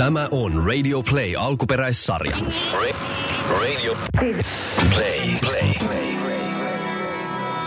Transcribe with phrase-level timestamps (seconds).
[0.00, 2.36] Tämä on Radio Play alkuperäissarja.
[2.36, 2.96] Ra-
[3.50, 3.96] radio.
[4.18, 5.38] Play.
[5.40, 6.14] Play.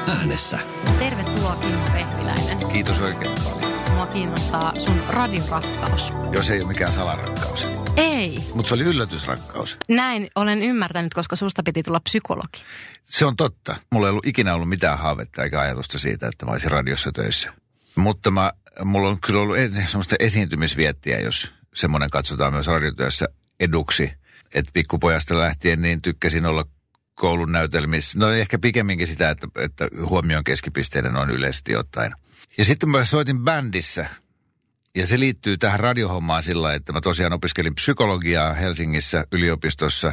[0.08, 0.60] Äänessä
[1.00, 2.58] Tervetuloa Kimmo Vehviläinen.
[2.72, 3.92] Kiitos oikein paljon.
[3.94, 6.12] Mua kiinnostaa sun radiorakkaus.
[6.32, 7.68] Jos ei ole mikään salarakkaus.
[7.98, 8.40] Ei.
[8.54, 9.78] Mutta se oli yllätysrakkaus.
[9.90, 12.62] Näin olen ymmärtänyt, koska susta piti tulla psykologi.
[13.06, 13.76] Se on totta.
[13.92, 17.54] Mulla ei ollut ikinä ollut mitään haavetta eikä ajatusta siitä, että mä olisin radiossa töissä.
[17.96, 18.52] Mutta mä,
[18.84, 23.26] mulla on kyllä ollut e- semmoista esiintymisviettiä, jos semmoinen katsotaan myös radiotyössä
[23.60, 24.12] eduksi.
[24.54, 26.66] Että pikkupojasta lähtien niin tykkäsin olla
[27.16, 28.20] koulun näytelmissä.
[28.20, 32.12] No ehkä pikemminkin sitä, että, että huomion keskipisteinen on yleisesti ottaen.
[32.58, 34.06] Ja sitten mä soitin bändissä.
[34.96, 40.08] Ja se liittyy tähän radiohommaan sillä että mä tosiaan opiskelin psykologiaa Helsingissä yliopistossa.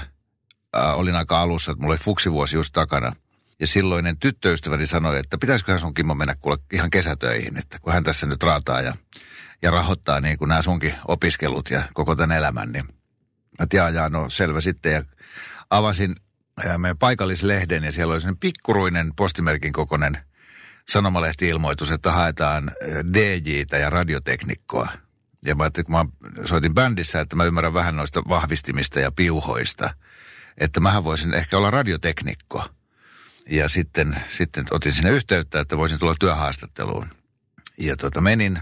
[0.77, 3.13] Äh, olin aika alussa, että mulla oli fuksivuosi just takana.
[3.61, 8.05] Ja silloinen tyttöystäväni sanoi, että pitäisiköhän sun Kimmo mennä kuule ihan kesätöihin, että kun hän
[8.05, 8.95] tässä nyt raataa ja,
[9.63, 12.85] ja rahoittaa niin kuin nämä sunkin opiskelut ja koko tämän elämän, niin
[13.59, 14.93] mä et, jaa, jaa, no selvä sitten.
[14.93, 15.05] Ja
[15.71, 16.15] avasin
[16.79, 20.19] meidän paikallislehden ja siellä oli sellainen pikkuruinen postimerkin kokoinen
[20.89, 22.71] sanomalehti-ilmoitus, että haetaan
[23.15, 24.89] DJtä ja radioteknikkoa.
[25.45, 26.05] Ja mä ajattelin, kun mä
[26.47, 29.95] soitin bändissä, että mä ymmärrän vähän noista vahvistimista ja piuhoista,
[30.59, 32.65] että mähän voisin ehkä olla radioteknikko.
[33.51, 37.07] Ja sitten, sitten otin sinne yhteyttä, että voisin tulla työhaastatteluun.
[37.79, 38.59] Ja tuota, menin,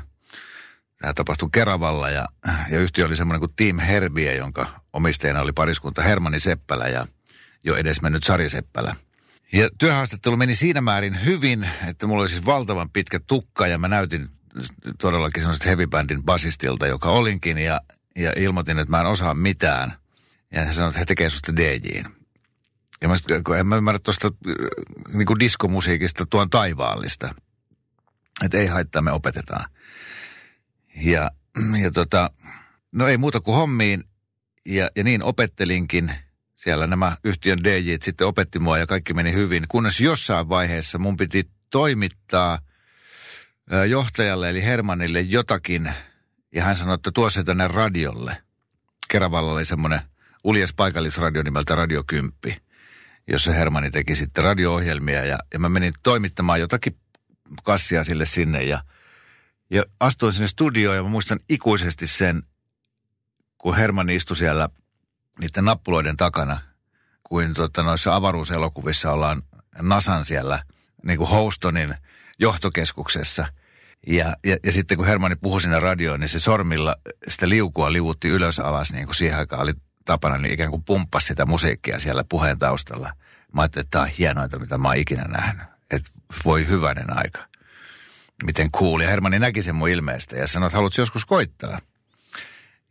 [0.98, 2.26] tämä tapahtui Keravalla ja,
[2.70, 7.06] ja yhtiö oli semmoinen kuin Team Herbie, jonka omistajana oli pariskunta Hermanni Seppälä ja
[7.64, 8.96] jo edesmennyt Sari Seppälä.
[9.52, 13.88] Ja työhaastattelu meni siinä määrin hyvin, että mulla oli siis valtavan pitkä tukka ja mä
[13.88, 14.28] näytin
[14.98, 17.80] todellakin semmoiset heavy bandin basistilta, joka olinkin ja,
[18.16, 19.94] ja ilmoitin, että mä en osaa mitään.
[20.52, 22.06] Ja hän sanoi, että he tekee susta DJin.
[23.00, 24.32] Ja mä, kun en mä ymmärrä tuosta
[25.12, 27.34] niin kuin diskomusiikista tuon taivaallista.
[28.44, 29.70] Että ei haittaa, me opetetaan.
[30.96, 31.30] Ja,
[31.82, 32.30] ja tota,
[32.92, 34.04] no ei muuta kuin hommiin.
[34.66, 36.12] Ja, ja niin opettelinkin.
[36.54, 39.64] Siellä nämä yhtiön DJt sitten opetti mua ja kaikki meni hyvin.
[39.68, 42.58] Kunnes jossain vaiheessa mun piti toimittaa
[43.88, 45.92] johtajalle eli Hermanille jotakin.
[46.54, 48.36] Ja hän sanoi, että tuo se tänne radiolle.
[49.08, 50.00] Keravalla oli semmoinen
[50.44, 52.62] uljas paikallisradio nimeltä Radio Kymppi,
[53.28, 55.24] jossa Hermanni teki sitten radio-ohjelmia.
[55.24, 56.96] Ja, ja mä menin toimittamaan jotakin
[57.64, 58.78] kassia sille sinne ja,
[59.70, 62.42] ja astuin sinne studioon ja mä muistan ikuisesti sen,
[63.58, 64.68] kun Hermanni istui siellä
[65.40, 66.60] niiden nappuloiden takana,
[67.24, 69.42] kuin tota, noissa avaruuselokuvissa ollaan
[69.82, 70.62] Nasan siellä
[71.04, 71.94] niin kuin Houstonin
[72.38, 73.46] johtokeskuksessa.
[74.06, 76.96] Ja, ja, ja sitten kun Hermanni puhui sinne radioon, niin se sormilla
[77.28, 79.72] sitä liukua liuutti ylös alas, niin kuin siihen aikaan oli
[80.04, 83.12] tapana, niin ikään kuin pumppasi sitä musiikkia siellä puheen taustalla.
[83.52, 85.66] Mä ajattelin, että tämä on hienointa, mitä mä oon ikinä nähnyt.
[85.90, 86.10] Että
[86.44, 87.48] voi hyvänen aika.
[88.44, 89.00] Miten cool.
[89.00, 91.80] Ja Hermanni näki sen mun ilmeestä ja sanoi, että haluatko joskus koittaa?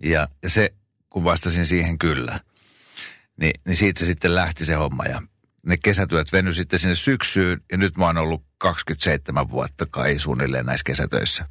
[0.04, 0.74] Ja, ja se,
[1.10, 2.40] kun vastasin siihen kyllä,
[3.38, 5.06] niin, niin siitä se sitten lähti se homma.
[5.06, 5.22] Ja
[5.66, 10.66] ne kesätyöt veny sitten sinne syksyyn ja nyt mä oon ollut 27 vuotta kai suunnilleen
[10.66, 11.50] näissä kesätöissä.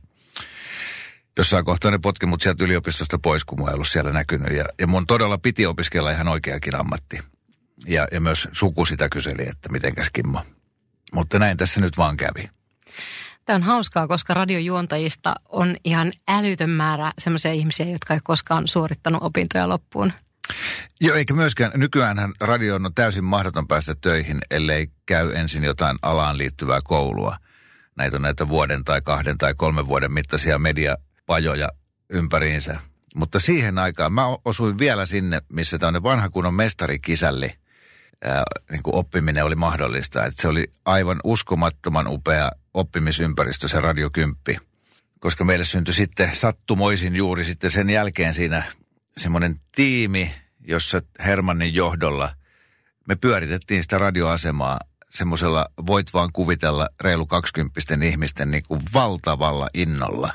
[1.39, 4.57] Jossain kohtaa ne potki mut sieltä yliopistosta pois, kun mä ei ollut siellä näkynyt.
[4.57, 7.19] Ja, ja mun todella piti opiskella ihan oikeakin ammatti.
[7.87, 10.45] Ja, ja myös suku sitä kyseli, että mitenkäs Kimmo.
[11.13, 12.51] Mutta näin tässä nyt vaan kävi.
[13.47, 19.23] Tämä on hauskaa, koska radiojuontajista on ihan älytön määrä sellaisia ihmisiä, jotka ei koskaan suorittanut
[19.23, 20.13] opintoja loppuun.
[21.01, 26.39] Joo, eikä myöskään, nykyäänhän radio on täysin mahdoton päästä töihin, ellei käy ensin jotain alaan
[26.39, 27.37] liittyvää koulua.
[27.97, 31.69] Näitä on näitä vuoden tai kahden tai kolmen vuoden mittaisia mediapajoja
[32.11, 32.77] ympäriinsä.
[33.15, 37.53] Mutta siihen aikaan mä osuin vielä sinne, missä tämmöinen vanha kunnon mestarikisälli
[38.25, 40.25] ää, niin kuin oppiminen oli mahdollista.
[40.25, 44.59] Että se oli aivan uskomattoman upea oppimisympäristö se Radio Kymppi.
[45.21, 48.65] Koska meille syntyi sitten sattumoisin juuri sitten sen jälkeen siinä
[49.17, 50.35] semmoinen tiimi,
[50.69, 52.31] jossa Hermannin johdolla
[53.09, 54.79] me pyöritettiin sitä radioasemaa
[55.11, 60.33] semmoisella, voit vaan kuvitella, reilu 20 ihmisten niin kuin valtavalla innolla.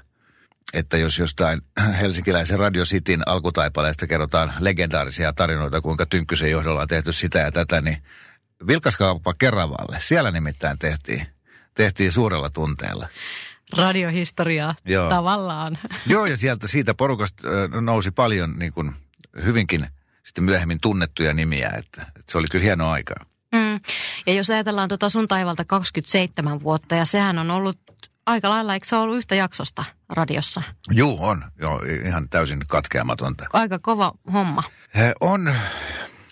[0.73, 1.61] Että jos jostain
[2.01, 7.81] helsinkiläisen Radio Cityn alkutaipaleesta kerrotaan legendaarisia tarinoita, kuinka Tynkkysen johdolla on tehty sitä ja tätä,
[7.81, 7.97] niin
[8.67, 11.27] Vilkaskauppa Keravalle, siellä nimittäin tehtiin,
[11.75, 13.07] tehtiin suurella tunteella.
[13.77, 15.09] Radiohistoriaa Joo.
[15.09, 15.77] tavallaan.
[16.07, 18.91] Joo, ja sieltä siitä porukasta ö, nousi paljon niin kuin
[19.43, 19.87] hyvinkin
[20.23, 23.15] sitten myöhemmin tunnettuja nimiä, että, että se oli kyllä hieno aika.
[23.55, 23.79] Mm.
[24.27, 27.77] Ja jos ajatellaan tuota sun taivalta 27 vuotta, ja sehän on ollut
[28.25, 30.61] aika lailla, eikö se ollut yhtä jaksosta radiossa?
[30.91, 31.43] Juu, on.
[31.59, 33.45] Joo, ihan täysin katkeamatonta.
[33.53, 34.63] Aika kova homma.
[34.95, 35.53] He on,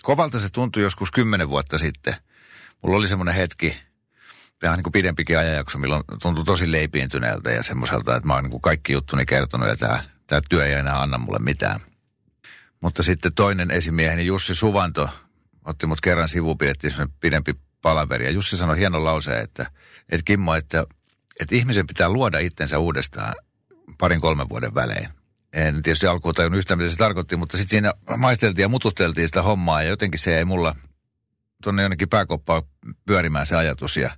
[0.02, 2.16] kovalta se tuntui joskus kymmenen vuotta sitten.
[2.82, 3.76] Mulla oli semmoinen hetki,
[4.62, 8.50] vähän niin kuin pidempikin ajanjakso, milloin tuntui tosi leipiintyneeltä ja semmoiselta, että mä oon niin
[8.50, 11.80] kuin kaikki juttuni kertonut ja tämä, tämä työ ei enää anna mulle mitään.
[12.80, 15.08] Mutta sitten toinen esimieheni Jussi Suvanto
[15.64, 18.24] otti mut kerran sivuun, pidettiin pidempi palaveri.
[18.24, 19.70] Ja Jussi sanoi hienon lauseen, että,
[20.08, 20.86] että Kimmo, että,
[21.40, 23.34] että ihmisen pitää luoda itsensä uudestaan
[23.98, 25.08] parin kolmen vuoden välein.
[25.52, 29.42] En tietysti alkuun tajunnut yhtään, mitä se tarkoitti, mutta sitten siinä maisteltiin ja mutusteltiin sitä
[29.42, 30.76] hommaa ja jotenkin se ei mulla
[31.62, 32.62] tuonne jonnekin pääkoppaan
[33.06, 34.16] pyörimään se ajatus ja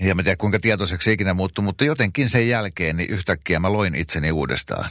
[0.00, 3.94] ja mä tiedän kuinka tietoiseksi ikinä muuttui, mutta jotenkin sen jälkeen niin yhtäkkiä mä loin
[3.94, 4.90] itseni uudestaan.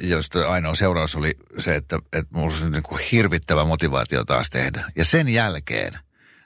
[0.00, 4.84] Josta ainoa seuraus oli se, että, että mulla oli niin kuin hirvittävä motivaatio taas tehdä.
[4.96, 5.92] Ja sen jälkeen,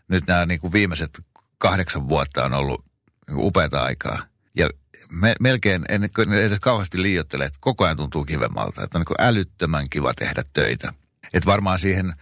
[0.08, 1.20] nyt nämä niin kuin viimeiset
[1.58, 2.84] kahdeksan vuotta on ollut
[3.28, 4.22] niin upeata aikaa.
[4.56, 4.70] Ja
[5.10, 8.84] me, melkein, en edes kauheasti liioittele, että koko ajan tuntuu kivemmalta.
[8.84, 10.92] Että on niin älyttömän kiva tehdä töitä.
[11.32, 12.12] Että varmaan siihen,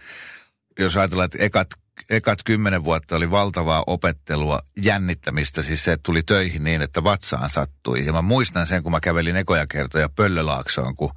[0.79, 1.67] jos ajatellaan, että ekat,
[2.09, 8.05] ekat kymmenen vuotta oli valtavaa opettelua, jännittämistä, siis se, tuli töihin niin, että vatsaan sattui.
[8.05, 11.13] Ja mä muistan sen, kun mä kävelin ekoja kertoja Pöllölaaksoon, kun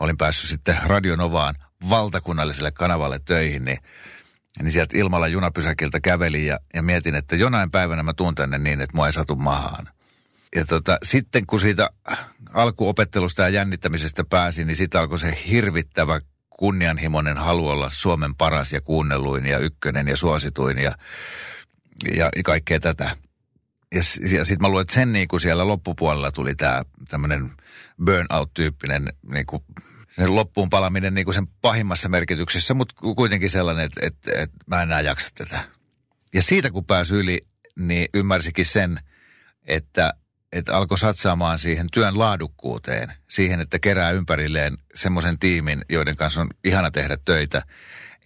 [0.00, 1.54] olin päässyt sitten Radionovaan
[1.88, 3.78] valtakunnalliselle kanavalle töihin, niin
[4.62, 8.80] niin sieltä ilmalla junapysäkiltä kävelin ja, ja mietin, että jonain päivänä mä tuun tänne niin,
[8.80, 9.88] että mua ei satu mahaan
[10.56, 11.90] ja tota, sitten kun siitä
[12.54, 16.20] alkuopettelusta ja jännittämisestä pääsin, niin sitten alkoi se hirvittävä
[16.58, 20.92] kunnianhimoinen halu olla Suomen paras ja kuunnelluin ja ykkönen ja suosituin ja,
[22.16, 23.10] ja kaikkea tätä.
[23.94, 24.02] Ja,
[24.36, 27.50] ja sitten mä luulen, että sen niin kuin siellä loppupuolella tuli tämä tämmöinen
[28.04, 29.62] burnout-tyyppinen niin kuin
[30.16, 34.82] sen loppuun palaminen niin kuin sen pahimmassa merkityksessä, mutta kuitenkin sellainen, että, että, että mä
[34.82, 35.64] en enää jaksa tätä.
[36.34, 37.46] Ja siitä kun pääsi yli,
[37.78, 39.00] niin ymmärsikin sen,
[39.64, 40.14] että
[40.52, 46.48] että alkoi satsaamaan siihen työn laadukkuuteen, siihen, että kerää ympärilleen semmoisen tiimin, joiden kanssa on
[46.64, 47.62] ihana tehdä töitä,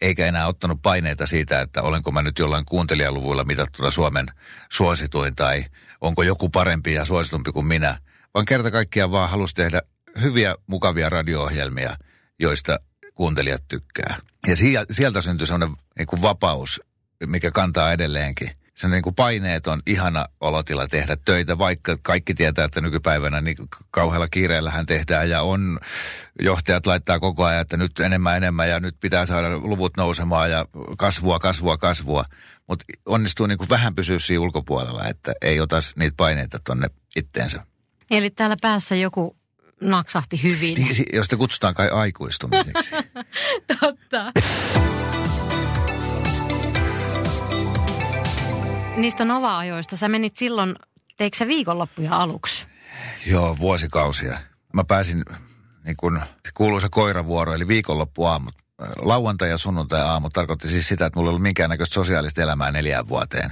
[0.00, 4.26] eikä enää ottanut paineita siitä, että olenko mä nyt jollain kuuntelijaluvuilla mitattuna Suomen
[4.72, 5.64] suosituin tai
[6.00, 7.98] onko joku parempi ja suositumpi kuin minä,
[8.34, 9.82] vaan kerta kaikkiaan vaan halusi tehdä
[10.20, 11.96] hyviä, mukavia radio-ohjelmia,
[12.38, 12.80] joista
[13.14, 14.16] kuuntelijat tykkää.
[14.46, 14.56] Ja
[14.90, 16.80] sieltä syntyi sellainen niin vapaus,
[17.26, 18.50] mikä kantaa edelleenkin
[18.82, 23.56] se niin kuin paineeton, ihana olotila tehdä töitä, vaikka kaikki tietää, että nykypäivänä niin
[23.90, 25.78] kauhealla kiireellähän tehdään ja on,
[26.40, 30.66] johtajat laittaa koko ajan, että nyt enemmän enemmän ja nyt pitää saada luvut nousemaan ja
[30.98, 32.24] kasvua, kasvua, kasvua.
[32.68, 37.66] Mutta onnistuu niin kuin vähän pysyä siinä ulkopuolella, että ei ota niitä paineita tonne itteensä.
[38.10, 39.36] Eli täällä päässä joku
[39.80, 40.74] naksahti hyvin.
[40.74, 42.94] Niin, jos te kutsutaan kai aikuistumiseksi.
[43.80, 44.32] Totta.
[48.96, 49.96] Niistä Nova-ajoista.
[49.96, 50.74] Sä menit silloin,
[51.16, 52.66] teikö sä viikonloppuja aluksi?
[53.26, 54.38] Joo, vuosikausia.
[54.74, 55.24] Mä pääsin
[55.84, 56.20] niin kun,
[56.54, 58.54] kuuluisa koiravuoro, eli viikonloppuaamut.
[58.96, 63.08] Lauantai ja sunnuntai aamu tarkoitti siis sitä, että mulla ei ollut minkäännäköistä sosiaalista elämää neljään
[63.08, 63.50] vuoteen.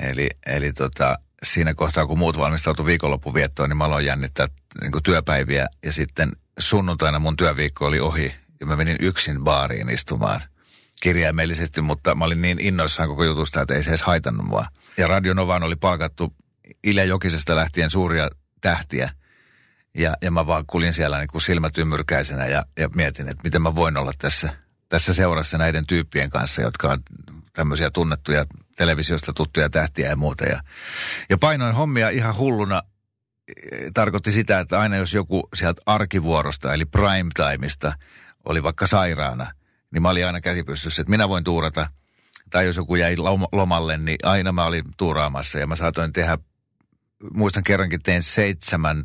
[0.00, 4.48] Eli, eli tota, siinä kohtaa, kun muut valmistautu viikonloppuviettoon, niin mä aloin jännittää
[4.80, 5.66] niin työpäiviä.
[5.84, 10.40] Ja sitten sunnuntaina mun työviikko oli ohi ja mä menin yksin baariin istumaan–
[11.02, 14.66] kirjaimellisesti, mutta mä olin niin innoissaan koko jutusta, että ei se edes haitannut mua.
[14.96, 16.34] Ja Radio Novaan oli palkattu
[16.84, 18.30] Ilja Jokisesta lähtien suuria
[18.60, 19.10] tähtiä.
[19.94, 23.62] Ja, ja mä vaan kulin siellä niin kuin silmät ymmyrkäisenä ja, ja mietin, että miten
[23.62, 24.56] mä voin olla tässä,
[24.88, 27.02] tässä seurassa näiden tyyppien kanssa, jotka on
[27.52, 28.44] tämmöisiä tunnettuja
[28.76, 30.44] televisiosta tuttuja tähtiä ja muuta.
[30.44, 30.60] Ja,
[31.30, 32.82] ja painoin hommia ihan hulluna
[33.94, 37.92] tarkoitti sitä, että aina jos joku sieltä arkivuorosta eli prime timeista
[38.44, 39.52] oli vaikka sairaana,
[39.92, 41.90] niin mä olin aina käsipystyssä, että minä voin tuurata.
[42.50, 43.16] Tai jos joku jäi
[43.52, 46.38] lomalle, niin aina mä olin tuuraamassa ja mä saatoin tehdä,
[47.34, 49.04] muistan kerrankin tein seitsemän,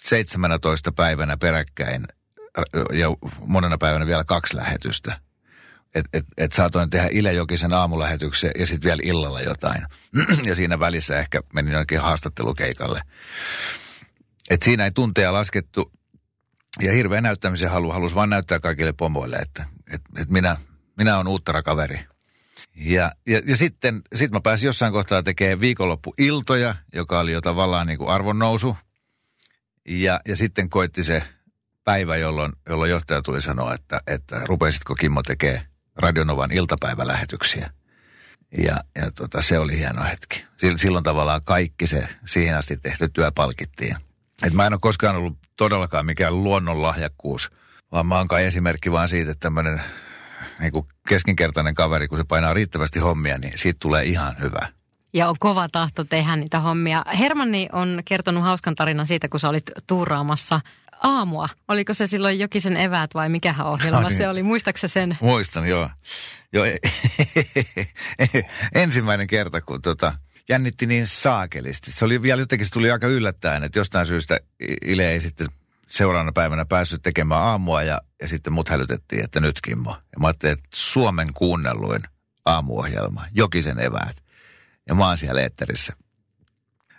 [0.00, 2.06] 17 päivänä peräkkäin
[2.92, 3.08] ja
[3.46, 5.20] monena päivänä vielä kaksi lähetystä.
[5.94, 9.82] Että et, et saatoin tehdä Ile Jokisen aamulähetyksen ja sitten vielä illalla jotain.
[10.48, 13.02] ja siinä välissä ehkä menin jonnekin haastattelukeikalle.
[14.50, 15.92] Et siinä ei tunteja laskettu
[16.80, 20.56] ja hirveä näyttämisen halu, halusi vain näyttää kaikille pomoille, että, että, että minä,
[20.96, 22.00] minä olen uuttara kaveri.
[22.76, 27.86] Ja, ja, ja sitten sit mä pääsin jossain kohtaa tekemään viikonloppuiltoja, joka oli jo tavallaan
[27.86, 28.76] niin kuin arvonnousu.
[29.88, 31.22] Ja, ja sitten koitti se
[31.84, 35.62] päivä, jolloin, jolloin johtaja tuli sanoa, että, että rupesitko Kimmo tekee
[35.96, 37.70] Radionovan iltapäivälähetyksiä.
[38.58, 40.44] Ja, ja tota, se oli hieno hetki.
[40.76, 43.96] Silloin tavallaan kaikki se siihen asti tehty työ palkittiin.
[44.42, 47.50] Et mä en ole koskaan ollut todellakaan mikään luonnonlahjakkuus,
[47.92, 49.80] vaan mä oon kai esimerkki vaan siitä, että tämmöinen
[50.60, 54.68] niin kuin keskinkertainen kaveri, kun se painaa riittävästi hommia, niin siitä tulee ihan hyvä.
[55.12, 57.04] Ja on kova tahto tehdä niitä hommia.
[57.18, 60.60] Hermanni on kertonut hauskan tarinan siitä, kun sä olit tuuraamassa
[61.02, 61.48] aamua.
[61.68, 64.18] Oliko se silloin Jokisen eväät vai mikähän ohjelma no niin.
[64.18, 64.42] se oli?
[64.42, 65.18] Muistaaksä sen?
[65.20, 65.90] Muistan, joo.
[66.52, 66.64] joo
[68.74, 70.12] ensimmäinen kerta, kun tota,
[70.48, 71.92] jännitti niin saakelisti.
[71.92, 74.40] Se oli vielä jotenkin, se tuli aika yllättäen, että jostain syystä
[74.86, 75.48] Ile ei sitten
[75.88, 79.90] seuraavana päivänä päässyt tekemään aamua ja, ja sitten mut hälytettiin, että nyt Kimmo.
[79.90, 82.02] Ja mä ajattelin, että Suomen kuunnelluin
[82.44, 84.16] aamuohjelma, Jokisen eväät.
[84.88, 85.92] Ja mä oon siellä eetterissä.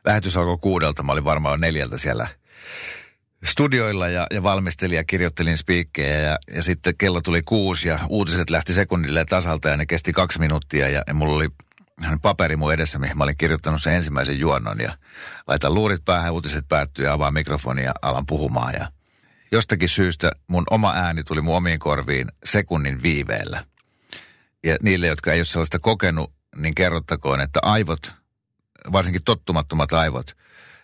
[0.05, 2.27] Lähetys alkoi kuudelta, mä olin varmaan neljältä siellä
[3.45, 8.49] studioilla ja, ja valmistelin ja kirjoittelin spiikkejä ja, ja sitten kello tuli kuusi ja uutiset
[8.49, 11.49] lähti sekunnille tasalta ja ne kesti kaksi minuuttia ja, ja mulla oli
[12.21, 14.97] paperi mun edessä, mihin mä olin kirjoittanut sen ensimmäisen juonnon ja
[15.47, 18.91] laitan luurit päähän, uutiset päättyy ja avaan mikrofonia ja alan puhumaan ja
[19.51, 23.65] jostakin syystä mun oma ääni tuli mun omiin korviin sekunnin viiveellä.
[24.63, 28.13] Ja niille, jotka ei ole sellaista kokenut, niin kerrottakoon, että aivot,
[28.91, 30.37] varsinkin tottumattomat aivot,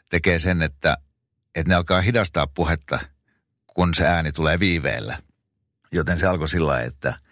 [0.10, 0.98] tekee sen, että,
[1.55, 3.00] että ne alkaa hidastaa puhetta,
[3.67, 5.17] kun se ääni tulee viiveellä.
[5.91, 7.25] Joten se alkoi sillä että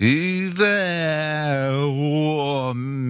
[0.00, 1.70] Hyvää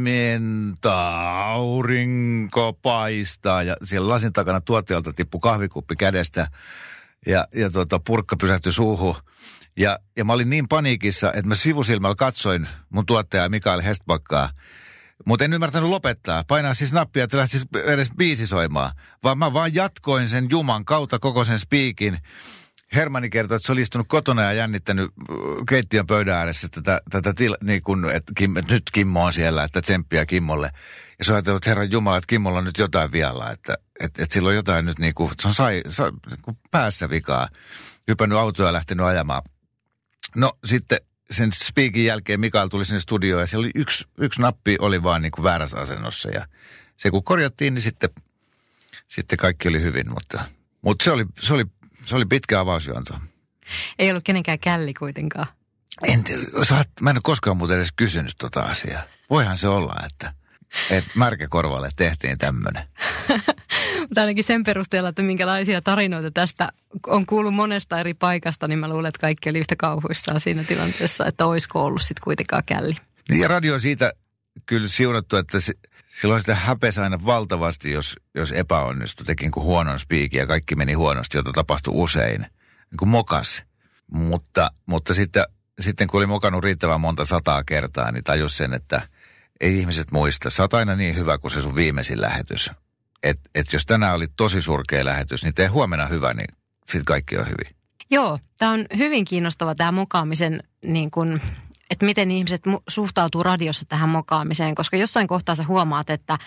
[0.06, 3.62] huomenta, aurinko paistaa.
[3.62, 6.48] Ja siellä lasin takana tuottajalta tippui kahvikuppi kädestä
[7.26, 9.14] ja, ja tuota, purkka pysähtyi suuhun.
[9.76, 14.50] Ja, ja mä olin niin paniikissa, että mä sivusilmällä katsoin mun tuottajaa Mikael Hestbakkaa.
[15.24, 16.44] Mutta en ymmärtänyt lopettaa.
[16.48, 18.92] Painaa siis nappia, että lähtisi edes biisi soimaan.
[19.22, 22.18] Vaan mä vaan jatkoin sen Juman kautta koko sen spiikin.
[22.94, 25.36] Hermani kertoi, että se oli istunut kotona ja jännittänyt äh,
[25.68, 29.64] keittiön pöydän ääressä tätä, tätä til, niin kun, että, Kim, että nyt Kimmo on siellä,
[29.64, 30.70] että tsemppiä Kimmolle.
[31.18, 34.22] Ja se on ajatellut, että Herran Jumala, että Kimmolla on nyt jotain vialla, että, että,
[34.22, 37.48] että sillä on jotain nyt niin kuin, se on sai, sai, niin kuin päässä vikaa.
[38.08, 39.42] Hypännyt autoa ja lähtenyt ajamaan.
[40.36, 40.98] No sitten
[41.30, 45.22] sen speakin jälkeen Mikael tuli sinne studioon ja siellä oli yksi, yksi nappi oli vaan
[45.22, 46.30] niin kuin väärässä asennossa.
[46.30, 46.46] Ja
[46.96, 48.10] se kun korjattiin, niin sitten,
[49.06, 50.44] sitten kaikki oli hyvin, mutta,
[50.82, 51.64] mutta se, oli, se, oli,
[52.06, 53.14] se oli pitkä avausjuonto.
[53.98, 55.46] Ei ollut kenenkään källi kuitenkaan.
[56.02, 56.24] En,
[56.62, 59.02] saat, mä en ole koskaan muuten edes kysynyt tota asiaa.
[59.30, 60.32] Voihan se olla, että,
[60.90, 62.82] että märkäkorvalle tehtiin tämmöinen.
[64.00, 66.72] Mutta ainakin sen perusteella, että minkälaisia tarinoita tästä
[67.06, 71.26] on kuullut monesta eri paikasta, niin mä luulen, että kaikki oli yhtä kauhuissaan siinä tilanteessa,
[71.26, 72.96] että olisiko ollut sitten kuitenkaan källi.
[73.38, 74.12] Ja radio on siitä
[74.66, 75.74] kyllä siunattu, että se,
[76.20, 80.92] silloin sitä häpesi aina valtavasti, jos, jos epäonnistui, tekin kuin huonon spiikin ja kaikki meni
[80.92, 82.40] huonosti, jota tapahtui usein.
[82.90, 83.64] Niin kuin mokas.
[84.12, 85.44] Mutta, mutta sitten,
[85.80, 89.08] sitten kun oli mokannut riittävän monta sataa kertaa, niin tajus sen, että
[89.60, 90.50] ei ihmiset muista.
[90.50, 92.70] Sä oot aina niin hyvä kuin se sun viimeisin lähetys.
[93.22, 96.48] Että et jos tänään oli tosi surkea lähetys, niin tee huomenna hyvä, niin
[96.86, 97.76] sitten kaikki on hyvin.
[98.10, 101.40] Joo, tämä on hyvin kiinnostava tämä mokaamisen, niin kun,
[101.90, 106.38] että miten ihmiset suhtautuu radiossa tähän mokaamiseen, koska jossain kohtaa sä huomaat, että,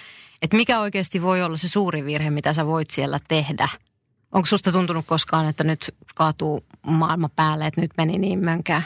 [0.41, 3.69] että mikä oikeasti voi olla se suuri virhe, mitä sä voit siellä tehdä.
[4.31, 8.83] Onko susta tuntunut koskaan, että nyt kaatuu maailma päälle, että nyt meni niin mönkään?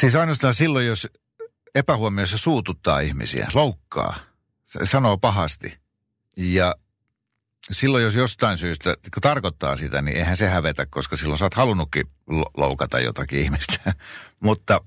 [0.00, 1.08] Siis ainoastaan silloin, jos
[1.74, 4.16] epähuomioissa suututtaa ihmisiä, loukkaa,
[4.84, 5.78] sanoo pahasti.
[6.36, 6.74] Ja
[7.70, 11.54] silloin, jos jostain syystä kun tarkoittaa sitä, niin eihän se hävetä, koska silloin sä oot
[11.54, 12.06] halunnutkin
[12.56, 13.94] loukata jotakin ihmistä.
[14.44, 14.80] Mutta,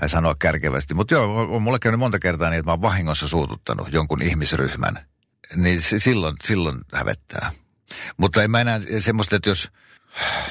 [0.00, 0.94] tai sanoa kärkevästi.
[0.94, 5.06] Mutta joo, on mulle käynyt monta kertaa niin, että mä oon vahingossa suututtanut jonkun ihmisryhmän.
[5.56, 7.50] Niin silloin, silloin hävettää.
[8.16, 9.70] Mutta en mä enää semmoista, että jos,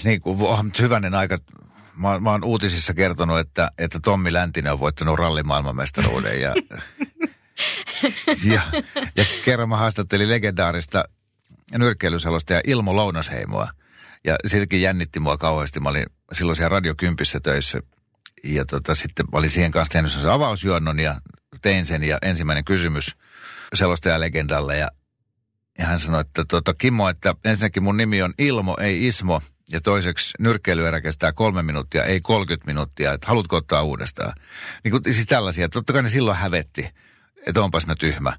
[0.04, 1.38] niin kuin, oh, hyvänen aika,
[1.98, 6.54] mä, mä oon uutisissa kertonut, että, että Tommi Läntinen on voittanut rallimaailmanmestaruuden ja,
[8.54, 8.62] ja,
[9.16, 11.04] ja kerran mä haastattelin legendaarista
[11.78, 13.70] nyrkkeilyselostaja Ilmo Lounasheimoa.
[14.24, 15.80] Ja siitäkin jännitti mua kauheasti.
[15.80, 17.82] Mä olin silloin siellä Radio Kympissä töissä.
[18.44, 21.22] Ja tota, sitten olin siihen kanssa tehnyt sen avausjuonnon ja
[21.62, 22.04] tein sen.
[22.04, 23.16] Ja ensimmäinen kysymys
[23.74, 24.78] selostaja legendalle.
[24.78, 24.88] Ja,
[25.80, 29.42] ja hän sanoi, että tota, Kimmo, että ensinnäkin mun nimi on Ilmo, ei Ismo.
[29.72, 33.14] Ja toiseksi nyrkkeilyerä kestää kolme minuuttia, ei 30 minuuttia.
[33.14, 34.34] Että haluatko ottaa uudestaan?
[34.84, 35.70] Niin kuin, siis tällaisia.
[35.70, 36.90] Totta kai ne silloin hävetti,
[37.48, 38.34] että onpas mä tyhmä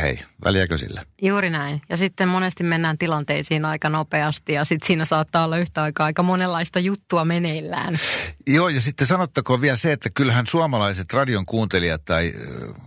[0.00, 1.02] hei, väliäkö sillä?
[1.22, 1.82] Juuri näin.
[1.88, 6.22] Ja sitten monesti mennään tilanteisiin aika nopeasti ja sitten siinä saattaa olla yhtä aikaa aika
[6.22, 7.98] monenlaista juttua meneillään.
[8.46, 12.32] Joo, ja sitten sanottakoon vielä se, että kyllähän suomalaiset radion kuuntelijat tai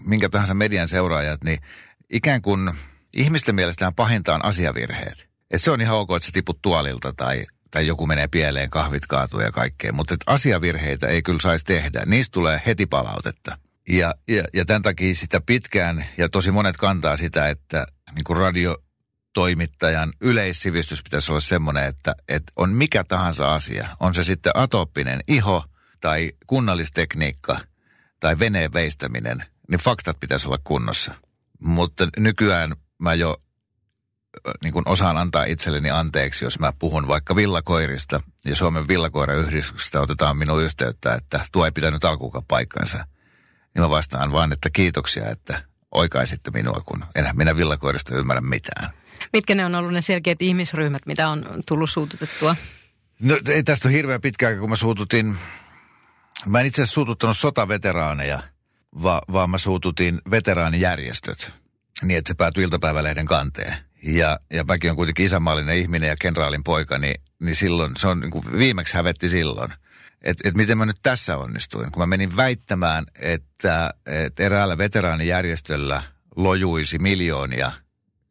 [0.06, 1.60] minkä tahansa median seuraajat, niin
[2.10, 2.72] ikään kuin
[3.14, 5.28] ihmisten mielestään pahinta on asiavirheet.
[5.52, 9.08] Et se on ihan ok, että sä tiput tuolilta tai, tai joku menee pieleen, kahvit
[9.08, 9.94] kaatuu ja kaikkea.
[9.94, 12.04] Mutta asiavirheitä ei kyllä saisi tehdä.
[12.06, 13.58] Niistä tulee heti palautetta.
[13.88, 18.38] Ja, ja, ja tämän takia sitä pitkään, ja tosi monet kantaa sitä, että niin kuin
[18.38, 23.98] radiotoimittajan yleissivistys pitäisi olla semmoinen, että, että on mikä tahansa asia.
[24.00, 25.64] On se sitten atooppinen iho
[26.02, 27.60] tai kunnallistekniikka
[28.20, 31.14] tai veneen veistäminen, niin faktat pitäisi olla kunnossa.
[31.60, 33.38] Mutta nykyään mä jo
[34.64, 40.38] niin kuin osaan antaa itselleni anteeksi, jos mä puhun vaikka villakoirista ja Suomen villakoirayhdistyksestä otetaan
[40.38, 43.06] minun yhteyttä, että tuo ei pitänyt alkuunkaan paikkansa–
[43.78, 48.94] niin mä vastaan vaan, että kiitoksia, että oikaisitte minua, kun enää minä villakoirista ymmärrä mitään.
[49.34, 52.56] Mitkä ne on ollut ne selkeät ihmisryhmät, mitä on tullut suututettua?
[53.20, 55.38] No ei tästä ole hirveän pitkään, kun mä suututin,
[56.46, 58.40] mä en itse asiassa suututtanut sotaveteraaneja,
[59.04, 61.54] va, vaan mä suututin veteraanijärjestöt
[62.02, 63.78] niin, että se päätyi iltapäivälehden kanteen.
[64.04, 68.20] Ja, ja mäkin on kuitenkin isänmaallinen ihminen ja kenraalin poika, niin, niin silloin, se on
[68.20, 69.74] niin kuin viimeksi hävetti silloin.
[70.28, 76.04] Että et miten mä nyt tässä onnistuin, kun mä menin väittämään, että, että eräällä veteraanijärjestöllä
[76.36, 77.72] lojuisi miljoonia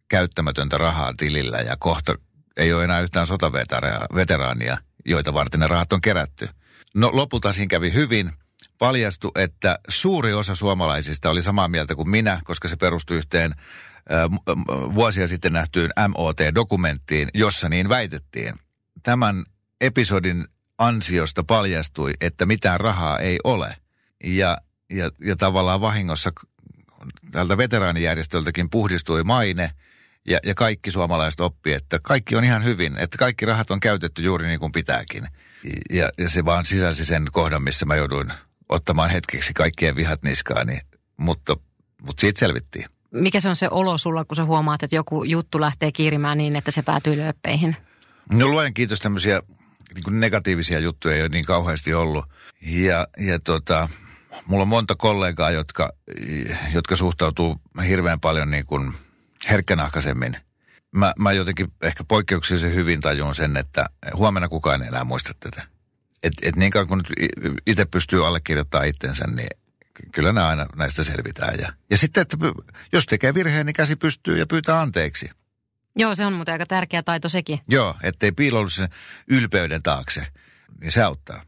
[0.09, 2.15] käyttämätöntä rahaa tilillä ja kohta
[2.57, 6.49] ei ole enää yhtään sotaveteraania, joita varten ne rahat on kerätty.
[6.95, 8.33] No lopulta siinä kävi hyvin.
[8.79, 13.55] Paljastui, että suuri osa suomalaisista oli samaa mieltä kuin minä, koska se perustui yhteen
[14.95, 18.55] vuosia sitten nähtyyn MOT-dokumenttiin, jossa niin väitettiin.
[19.03, 19.45] Tämän
[19.81, 23.77] episodin ansiosta paljastui, että mitään rahaa ei ole.
[24.25, 24.59] Ja,
[24.91, 26.33] ja, ja tavallaan vahingossa
[27.33, 29.71] tältä veteraanijärjestöltäkin puhdistui maine
[30.29, 34.23] ja, ja kaikki suomalaiset oppi, että kaikki on ihan hyvin, että kaikki rahat on käytetty
[34.23, 35.29] juuri niin kuin pitääkin.
[35.91, 38.33] Ja, ja se vaan sisälsi sen kohdan, missä mä jouduin
[38.69, 40.81] ottamaan hetkeksi kaikkien vihat niskaani,
[41.17, 41.57] mutta,
[42.03, 42.87] mutta siitä selvittiin.
[43.11, 46.57] Mikä se on se olo sulla, kun sä huomaat, että joku juttu lähtee kiirimään niin,
[46.57, 47.77] että se päätyy lööppeihin?
[48.33, 49.43] No luen kiitos tämmöisiä
[49.95, 52.25] niin kuin negatiivisia juttuja ei ole niin kauheasti ollut.
[52.63, 53.89] Ja, ja tota,
[54.47, 55.93] mulla on monta kollegaa, jotka,
[56.75, 58.93] jotka suhtautuu hirveän paljon niin kuin
[59.51, 60.37] herkkänahkaisemmin.
[60.93, 65.63] Mä, mä jotenkin ehkä poikkeuksellisen hyvin tajun sen, että huomenna kukaan ei enää muista tätä.
[66.23, 67.03] Et, et niin kauan kun
[67.67, 69.49] itse pystyy allekirjoittamaan itsensä, niin
[70.13, 71.55] kyllä nämä aina näistä selvitään.
[71.61, 72.37] Ja, ja sitten, että
[72.93, 75.31] jos tekee virheen, niin käsi pystyy ja pyytää anteeksi.
[75.97, 77.61] Joo, se on muuten aika tärkeä taito sekin.
[77.69, 78.89] Joo, ettei piiloudu sen
[79.29, 80.27] ylpeyden taakse,
[80.81, 81.43] niin se auttaa.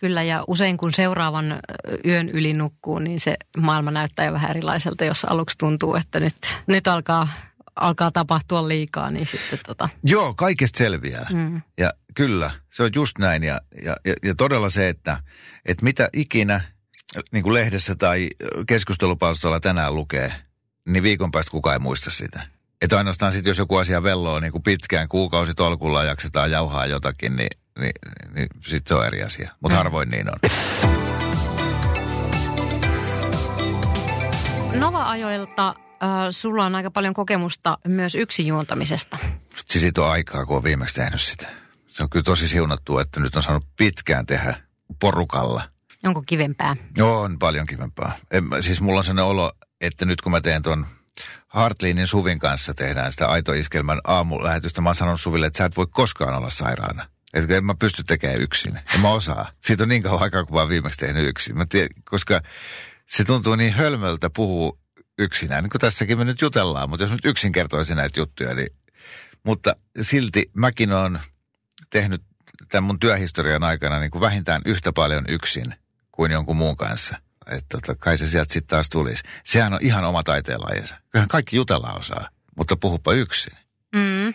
[0.00, 1.60] Kyllä, ja usein kun seuraavan
[2.04, 6.56] yön yli nukkuu, niin se maailma näyttää jo vähän erilaiselta, jos aluksi tuntuu, että nyt,
[6.66, 7.28] nyt alkaa,
[7.76, 9.88] alkaa tapahtua liikaa, niin sitten tota...
[10.02, 11.26] Joo, kaikesta selviää.
[11.32, 11.62] Mm.
[11.78, 13.42] Ja kyllä, se on just näin.
[13.42, 15.18] Ja, ja, ja, todella se, että,
[15.66, 16.60] että mitä ikinä
[17.32, 18.28] niin kuin lehdessä tai
[18.66, 20.32] keskustelupalstolla tänään lukee,
[20.86, 22.53] niin viikon päästä kukaan ei muista sitä.
[22.82, 27.50] Että ainoastaan sitten, jos joku asia velloo niin kuin pitkään kuukausitolkulla jaksetaan jauhaa jotakin, niin,
[27.78, 27.92] niin,
[28.34, 29.50] niin sitten se on eri asia.
[29.60, 29.78] Mutta mm.
[29.78, 30.38] harvoin niin on.
[34.80, 35.74] Nova-ajoilta äh,
[36.30, 39.18] sulla on aika paljon kokemusta myös yksin juontamisesta.
[39.66, 41.46] Siis siitä on aikaa, kun on viimeksi tehnyt sitä.
[41.88, 44.54] Se on kyllä tosi siunattu, että nyt on saanut pitkään tehdä
[45.00, 45.62] porukalla.
[46.04, 46.76] Onko kivempää?
[46.96, 48.12] Joo, on paljon kivempää.
[48.30, 50.86] En, siis mulla on sellainen olo, että nyt kun mä teen ton
[51.54, 54.80] Hartliinin Suvin kanssa tehdään sitä Aitoiskelmän aamulähetystä.
[54.80, 57.08] Mä sanon Suville, että sä et voi koskaan olla sairaana.
[57.34, 58.80] Että en mä pysty tekemään yksin.
[58.94, 59.50] En mä osaa.
[59.60, 61.58] Siitä on niin kauan aikaa, kun mä oon viimeksi tehnyt yksin.
[61.58, 62.40] Mä tiedän, koska
[63.06, 64.78] se tuntuu niin hölmöltä puhua
[65.18, 66.90] yksinään, niin kuin tässäkin me nyt jutellaan.
[66.90, 68.68] Mutta jos nyt yksin kertoisin näitä juttuja, niin...
[69.44, 71.18] Mutta silti mäkin olen
[71.90, 72.22] tehnyt
[72.68, 75.74] tämän mun työhistorian aikana niin kuin vähintään yhtä paljon yksin
[76.12, 77.16] kuin jonkun muun kanssa
[77.50, 79.22] että tota, kai se sieltä sitten taas tulisi.
[79.44, 80.96] Sehän on ihan oma taiteenlajinsa.
[81.10, 83.52] Kyllähän kaikki jutella osaa, mutta puhupa yksin.
[83.94, 84.34] Mm.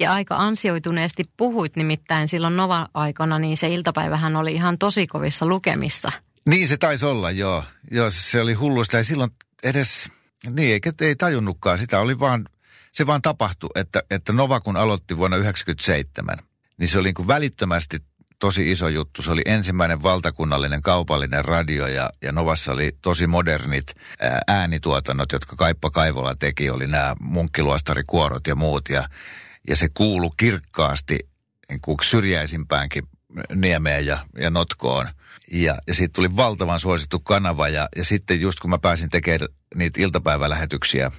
[0.00, 6.12] Ja aika ansioituneesti puhuit nimittäin silloin Nova-aikana, niin se iltapäivähän oli ihan tosi kovissa lukemissa.
[6.48, 7.64] Niin se taisi olla, joo.
[7.90, 9.30] Joo, se oli hullusta ja silloin
[9.62, 10.08] edes,
[10.50, 11.78] niin eikä ei tajunnutkaan.
[11.78, 12.48] Sitä oli vaan,
[12.92, 16.38] se vaan tapahtui, että, että Nova kun aloitti vuonna 1997,
[16.78, 17.98] niin se oli niin kuin välittömästi
[18.40, 19.22] tosi iso juttu.
[19.22, 25.56] Se oli ensimmäinen valtakunnallinen kaupallinen radio ja, ja Novassa oli tosi modernit ää, äänituotannot, jotka
[25.56, 26.70] Kaippa Kaivola teki.
[26.70, 29.08] Oli nämä munkkiluostarikuorot ja muut ja,
[29.68, 31.18] ja se kuulu kirkkaasti
[31.70, 33.04] niin syrjäisimpäänkin
[33.54, 35.08] Niemeen ja, ja Notkoon.
[35.52, 39.48] Ja, ja siitä tuli valtavan suosittu kanava ja, ja sitten just kun mä pääsin tekemään
[39.74, 41.10] niitä iltapäivälähetyksiä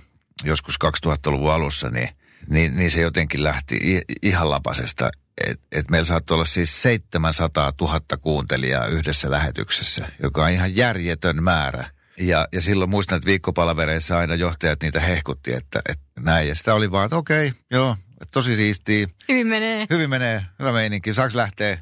[0.43, 2.09] joskus 2000-luvun alussa, niin,
[2.49, 5.11] niin, niin se jotenkin lähti ihan lapasesta
[5.47, 11.43] että et meillä saattoi olla siis 700 000 kuuntelijaa yhdessä lähetyksessä, joka on ihan järjetön
[11.43, 11.89] määrä.
[12.17, 16.47] Ja, ja silloin muistan, että viikkopalavereissa aina johtajat niitä hehkutti, että, että näin.
[16.47, 19.07] Ja sitä oli vaan, että okei, joo, että tosi siistiä.
[19.29, 19.87] Hyvin menee.
[19.89, 21.13] Hyvin menee, hyvä meininki.
[21.13, 21.77] Saaks lähteä?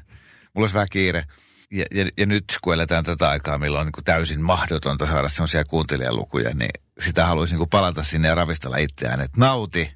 [0.54, 1.24] Mulla olisi vähän kiire.
[1.70, 5.64] Ja, ja, ja nyt kun eletään tätä aikaa, milloin on niin täysin mahdotonta saada sellaisia
[5.64, 9.92] kuuntelijalukuja, niin sitä haluaisin niin palata sinne ja ravistella itseään, että nauti,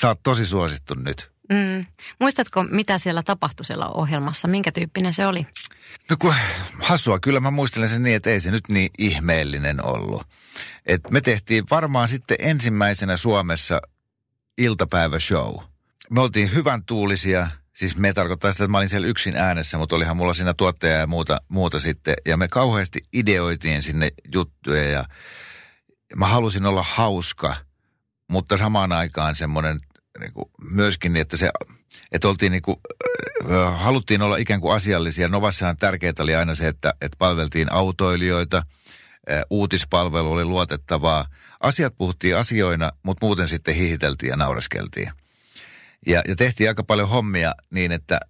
[0.00, 1.33] sä oot tosi suosittu nyt.
[1.52, 1.86] Mm.
[2.20, 4.48] Muistatko, mitä siellä tapahtui siellä ohjelmassa?
[4.48, 5.46] Minkä tyyppinen se oli?
[6.10, 6.34] No kun,
[6.82, 10.22] hassua, kyllä mä muistelen sen niin, että ei se nyt niin ihmeellinen ollut.
[10.86, 13.80] Et me tehtiin varmaan sitten ensimmäisenä Suomessa
[14.58, 15.56] iltapäiväshow.
[16.10, 19.96] Me oltiin hyvän tuulisia, siis me tarkoittaa sitä, että mä olin siellä yksin äänessä, mutta
[19.96, 22.14] olihan mulla siinä tuottaja ja muuta, muuta sitten.
[22.26, 25.04] Ja me kauheasti ideoitiin sinne juttuja ja
[26.16, 27.56] mä halusin olla hauska,
[28.30, 29.80] mutta samaan aikaan semmoinen
[30.20, 31.50] niin kuin myöskin niin, että se
[32.12, 32.76] Että oltiin niin kuin,
[33.50, 35.28] äh, haluttiin olla ikään kuin asiallisia.
[35.28, 38.56] Novassahan tärkeää oli aina se, että, että palveltiin autoilijoita,
[39.30, 41.26] äh, uutispalvelu oli luotettavaa.
[41.60, 45.10] Asiat puhuttiin asioina, mutta muuten sitten hihiteltiin ja naureskeltiin.
[46.06, 48.20] Ja, ja tehtiin aika paljon hommia niin, että,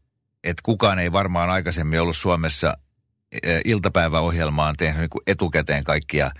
[0.44, 2.76] että kukaan ei varmaan aikaisemmin ollut Suomessa
[3.64, 6.30] iltapäiväohjelmaan tehnyt niin etukäteen kaikkia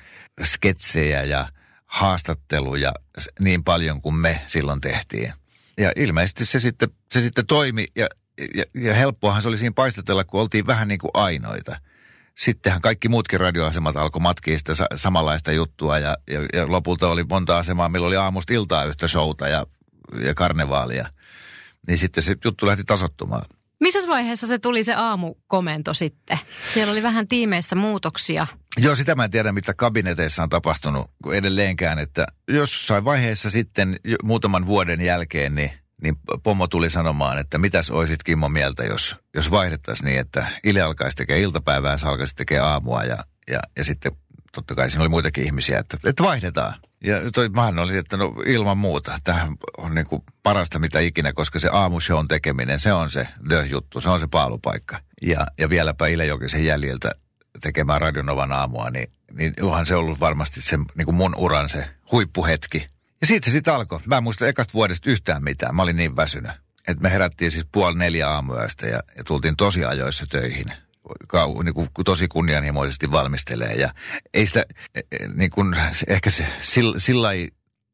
[0.44, 1.48] sketsejä ja
[1.94, 2.92] haastatteluja
[3.40, 5.33] niin paljon kuin me silloin tehtiin.
[5.78, 8.09] Ja ilmeisesti se sitten, se sitten toimi ja,
[8.54, 11.80] ja, ja helppoahan se oli siinä paistatella, kun oltiin vähän niin kuin ainoita.
[12.38, 17.24] Sittenhän kaikki muutkin radioasemat alkoi matkia sitä sa- samanlaista juttua ja, ja, ja lopulta oli
[17.24, 19.66] monta asemaa, millä oli aamusta iltaa yhtä showta ja,
[20.20, 21.09] ja karnevaalia.
[21.87, 23.44] Niin sitten se juttu lähti tasottumaan.
[23.80, 26.38] Missä vaiheessa se tuli se aamukomento sitten?
[26.74, 28.46] Siellä oli vähän tiimeissä muutoksia.
[28.78, 34.66] Joo, sitä mä en tiedä, mitä kabineteissa on tapahtunut edelleenkään, että jossain vaiheessa sitten muutaman
[34.66, 35.70] vuoden jälkeen, niin,
[36.02, 40.80] niin pomo tuli sanomaan, että mitäs oisit Kimmo mieltä, jos, jos vaihdettaisiin niin, että Ile
[40.80, 43.18] alkaisi tekemään iltapäivää, sä alkaisi tekemään aamua ja,
[43.50, 44.12] ja, ja sitten
[44.54, 46.74] totta kai siinä oli muitakin ihmisiä, että, että vaihdetaan.
[47.04, 51.32] Ja toi, mähän oli, että no ilman muuta, tämähän on niin kuin parasta mitä ikinä,
[51.32, 55.00] koska se aamushown tekeminen, se on se the-juttu, se on se paalupaikka.
[55.22, 57.12] Ja, ja vieläpä Ile Jokisen jäljiltä
[57.60, 61.88] tekemään Radionovan aamua, niin, niin onhan se ollut varmasti se niin kuin mun uran se
[62.12, 62.88] huippuhetki.
[63.20, 64.00] Ja siitä se sitten alkoi.
[64.06, 65.74] Mä en muista ekasta vuodesta yhtään mitään.
[65.74, 66.52] Mä olin niin väsynyt.
[66.88, 70.72] Että me herättiin siis puoli neljä aamuyöstä ja, ja tultiin tosi ajoissa töihin
[71.28, 73.74] kau, niin kuin, tosi kunnianhimoisesti valmistelee.
[73.74, 73.94] Ja
[74.34, 74.64] ei sitä,
[74.94, 77.48] e, e, niin kuin, ehkä se, sillä, sillä ei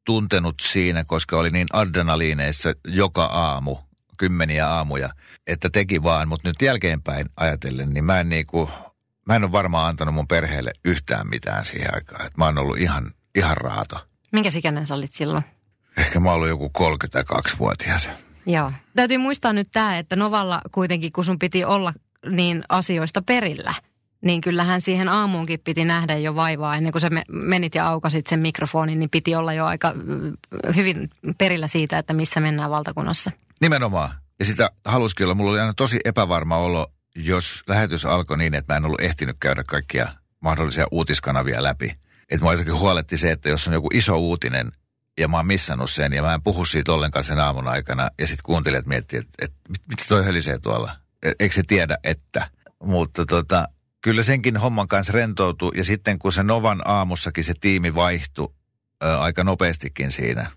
[0.04, 3.76] tuntenut siinä, koska oli niin adrenaliineissa joka aamu,
[4.18, 5.08] kymmeniä aamuja,
[5.46, 6.28] että teki vaan.
[6.28, 8.68] Mutta nyt jälkeenpäin ajatellen, niin mä en, niin kuin,
[9.26, 12.26] mä en ole varmaan antanut mun perheelle yhtään mitään siihen aikaan.
[12.26, 14.06] Et mä oon ollut ihan, ihan raato.
[14.32, 15.44] Minkä ikäinen sä olit silloin?
[15.96, 18.08] Ehkä mä oon ollut joku 32-vuotias.
[18.46, 18.72] Joo.
[18.96, 21.92] Täytyy muistaa nyt tämä, että Novalla kuitenkin, kun sun piti olla
[22.26, 23.74] niin asioista perillä.
[24.24, 26.76] Niin kyllähän siihen aamuunkin piti nähdä jo vaivaa.
[26.76, 30.32] Ennen kuin sä menit ja aukasit sen mikrofonin, niin piti olla jo aika mm,
[30.76, 33.30] hyvin perillä siitä, että missä mennään valtakunnassa.
[33.60, 34.10] Nimenomaan.
[34.38, 35.34] Ja sitä halusikin olla.
[35.34, 39.36] Mulla oli aina tosi epävarma olo, jos lähetys alkoi niin, että mä en ollut ehtinyt
[39.40, 40.08] käydä kaikkia
[40.40, 41.96] mahdollisia uutiskanavia läpi.
[42.30, 44.72] Että mä jotenkin huoletti se, että jos on joku iso uutinen
[45.18, 48.26] ja mä oon missannut sen ja mä en puhu siitä ollenkaan sen aamun aikana ja
[48.26, 49.56] sitten kuuntelijat miettii, että, että
[49.88, 52.50] mitä toi hölisee tuolla eikö se tiedä, että.
[52.82, 53.68] Mutta tota,
[54.00, 58.54] kyllä senkin homman kanssa rentoutui ja sitten kun se Novan aamussakin se tiimi vaihtui
[59.00, 60.50] ää, aika nopeastikin siinä.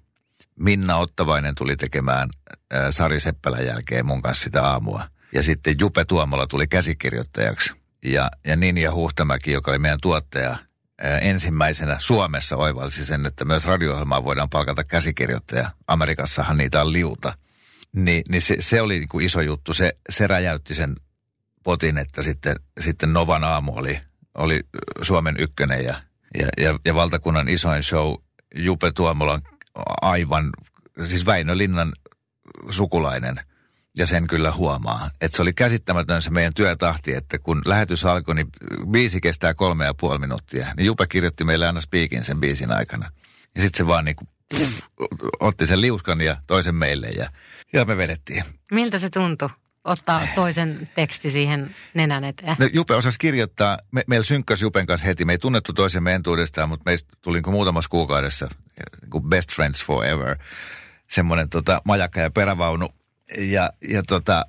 [0.59, 2.29] Minna Ottavainen tuli tekemään
[2.71, 5.07] ää, Sari Seppälän jälkeen mun kanssa sitä aamua.
[5.33, 7.73] Ja sitten Jupe Tuomola tuli käsikirjoittajaksi.
[8.05, 10.57] Ja, ja Ninja Huhtamäki, joka oli meidän tuottaja,
[11.01, 15.71] ää, ensimmäisenä Suomessa oivalsi sen, että myös radio voidaan palkata käsikirjoittaja.
[15.87, 17.37] Amerikassahan niitä on liuta.
[17.95, 19.73] Niin, niin se, se oli niin kuin iso juttu.
[19.73, 20.95] Se, se räjäytti sen
[21.63, 23.99] potin, että sitten, sitten Novan aamu oli,
[24.35, 24.59] oli
[25.01, 26.01] Suomen ykkönen ja,
[26.39, 28.15] ja, ja, ja valtakunnan isoin show
[28.55, 29.41] Jupe Tuomolan
[30.01, 30.49] aivan,
[31.07, 31.91] siis Väinö Linnan
[32.69, 33.39] sukulainen.
[33.97, 35.09] Ja sen kyllä huomaa.
[35.21, 38.49] Että se oli käsittämätön se meidän työtahti, että kun lähetys alkoi, niin
[38.91, 40.73] biisi kestää kolme ja puoli minuuttia.
[40.77, 43.11] Niin Jupe kirjoitti meille aina spiikin sen biisin aikana.
[43.55, 44.79] Ja sitten se vaan niin kuin, puff,
[45.39, 47.29] otti sen liuskan ja toisen meille ja
[47.73, 48.43] ja me vedettiin.
[48.71, 49.49] Miltä se tuntui?
[49.83, 52.55] ottaa toisen teksti siihen nenän eteen?
[52.59, 53.79] No, Jupe osasi kirjoittaa.
[53.91, 55.25] Me, meillä synkkäs Jupen kanssa heti.
[55.25, 58.49] Me ei tunnettu toisemme entuudestaan, mutta meistä tuli niin muutamassa kuukaudessa
[59.01, 60.37] niin best friends forever.
[61.09, 62.89] Semmoinen tota, majakka ja perävaunu.
[63.37, 64.45] Ja, ja tota,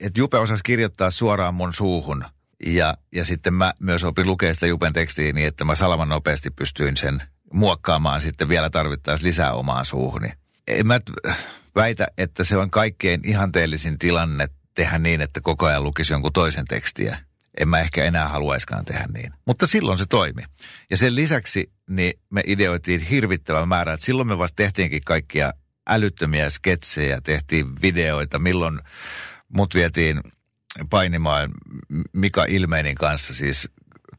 [0.00, 2.24] et Jupe osasi kirjoittaa suoraan mun suuhun.
[2.66, 6.50] Ja, ja sitten mä myös opin lukea sitä Jupen tekstiä niin, että mä salaman nopeasti
[6.50, 10.28] pystyin sen muokkaamaan sitten vielä tarvittaisiin lisää omaan suuhuni.
[10.68, 11.00] En mä
[11.76, 16.64] väitä, että se on kaikkein ihanteellisin tilanne tehdä niin, että koko ajan lukisi jonkun toisen
[16.68, 17.18] tekstiä.
[17.60, 19.32] En mä ehkä enää haluaiskaan tehdä niin.
[19.46, 20.42] Mutta silloin se toimi.
[20.90, 25.52] Ja sen lisäksi niin me ideoitiin hirvittävän määrä, että silloin me vasta tehtiinkin kaikkia
[25.88, 28.80] älyttömiä sketsejä, tehtiin videoita, milloin
[29.48, 30.20] mut vietiin
[30.90, 31.50] painimaan
[32.12, 33.68] Mika Ilmeinin kanssa, siis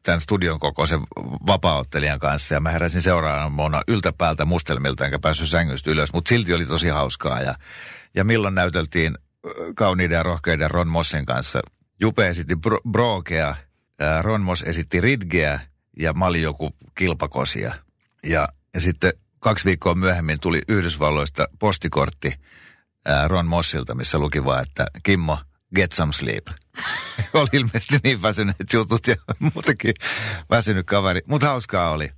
[0.02, 1.00] tämän studion kokoisen
[1.46, 6.66] vapauttelijan kanssa ja mä heräsin seuraavana yltäpäältä mustelmilta enkä päässyt sängystä ylös, mutta silti oli
[6.66, 7.54] tosi hauskaa ja,
[8.14, 9.14] ja milloin näyteltiin
[9.74, 11.60] kauniiden ja rohkeiden Ron Mossin kanssa.
[12.00, 13.56] Jupe esitti bro- Brokea,
[14.22, 15.60] Ron Moss esitti Ridgeä
[15.98, 17.74] ja mä olin joku kilpakosia.
[18.26, 22.32] Ja, ja sitten kaksi viikkoa myöhemmin tuli Yhdysvalloista postikortti
[23.26, 25.38] Ron Mossilta, missä luki vaan, että Kimmo,
[25.76, 26.46] get some sleep.
[27.34, 29.94] oli ilmeisesti niin väsyneet jutut ja muutenkin
[30.50, 31.20] väsynyt kaveri.
[31.26, 32.08] Mutta hauskaa oli.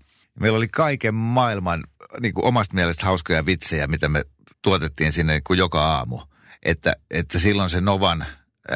[0.40, 1.84] Meillä oli kaiken maailman
[2.20, 4.24] niin kuin omasta mielestä hauskoja vitsejä, mitä me
[4.62, 6.20] tuotettiin sinne niin kuin joka aamu.
[6.62, 8.26] että, että silloin se Novan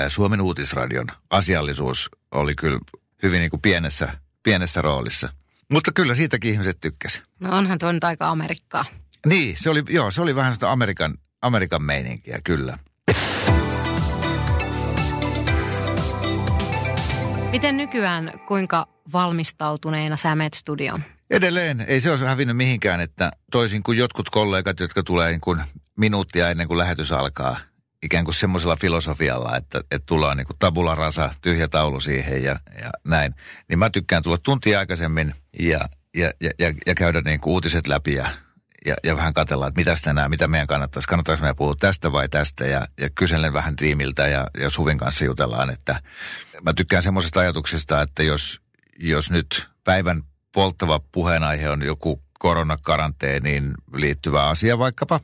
[0.08, 2.78] Suomen uutisradion asiallisuus oli kyllä
[3.22, 5.32] hyvin niin kuin pienessä, pienessä roolissa.
[5.72, 7.22] Mutta kyllä siitäkin ihmiset tykkäsi.
[7.40, 8.84] No onhan tuo nyt aika Amerikkaa.
[9.26, 12.78] Niin, se oli, joo, se oli vähän sitä Amerikan, Amerikan meininkiä, kyllä.
[17.54, 21.02] Miten nykyään, kuinka valmistautuneena sä menet studioon?
[21.30, 25.60] Edelleen ei se ole hävinnyt mihinkään, että toisin kuin jotkut kollegat, jotka tulee niin kuin
[25.98, 27.56] minuuttia ennen kuin lähetys alkaa,
[28.02, 32.56] ikään kuin semmoisella filosofialla, että, että tullaan niin kuin tabula rasa, tyhjä taulu siihen ja,
[32.82, 33.34] ja näin.
[33.68, 35.80] Niin mä tykkään tulla tuntia aikaisemmin ja,
[36.16, 38.28] ja, ja, ja, ja käydä niin kuin uutiset läpi ja,
[38.84, 42.28] ja, ja vähän katsellaan, että mitä tänään, mitä meidän kannattaisi, kannattaisi meidän puhua tästä vai
[42.28, 46.00] tästä ja, ja kyselen vähän tiimiltä ja, ja Suvin kanssa jutellaan, että
[46.62, 48.60] mä tykkään semmoisesta ajatuksesta, että jos,
[48.98, 55.20] jos nyt päivän polttava puheenaihe on joku koronakaranteeniin liittyvä asia vaikkapa,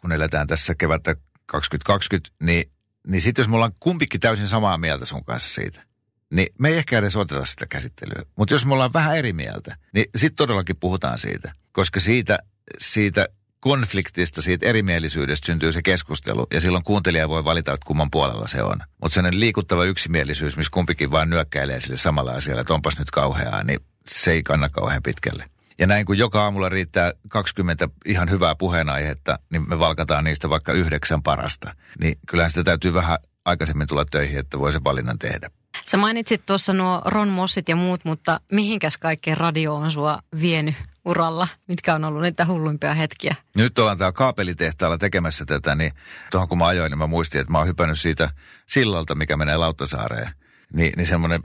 [0.00, 2.70] kun eletään tässä kevättä 2020, niin,
[3.06, 5.85] niin sitten jos me ollaan kumpikin täysin samaa mieltä sun kanssa siitä,
[6.32, 8.22] niin me ei ehkä edes oteta sitä käsittelyä.
[8.36, 11.52] Mutta jos me ollaan vähän eri mieltä, niin sitten todellakin puhutaan siitä.
[11.72, 12.38] Koska siitä,
[12.78, 13.28] siitä
[13.60, 16.46] konfliktista, siitä erimielisyydestä syntyy se keskustelu.
[16.54, 18.78] Ja silloin kuuntelija voi valita, että kumman puolella se on.
[19.02, 23.64] Mutta sellainen liikuttava yksimielisyys, missä kumpikin vaan nyökkäilee sille samalla asialla, että onpas nyt kauheaa,
[23.64, 25.50] niin se ei kanna kauhean pitkälle.
[25.78, 30.72] Ja näin kun joka aamulla riittää 20 ihan hyvää puheenaihetta, niin me valkataan niistä vaikka
[30.72, 31.74] yhdeksän parasta.
[32.00, 35.50] Niin kyllähän sitä täytyy vähän aikaisemmin tulla töihin, että voi sen valinnan tehdä.
[35.84, 40.74] Sä mainitsit tuossa nuo Ron Mossit ja muut, mutta mihinkäs kaikkeen radio on sua vienyt
[41.04, 41.48] uralla?
[41.68, 43.34] Mitkä on ollut niitä hulluimpia hetkiä?
[43.56, 45.92] Nyt ollaan täällä kaapelitehtaalla tekemässä tätä, niin
[46.30, 48.30] tuohon kun mä ajoin, niin mä muistin, että mä oon hypännyt siitä
[48.66, 50.30] sillalta, mikä menee Lauttasaareen.
[50.72, 51.40] Niin, niin semmoinen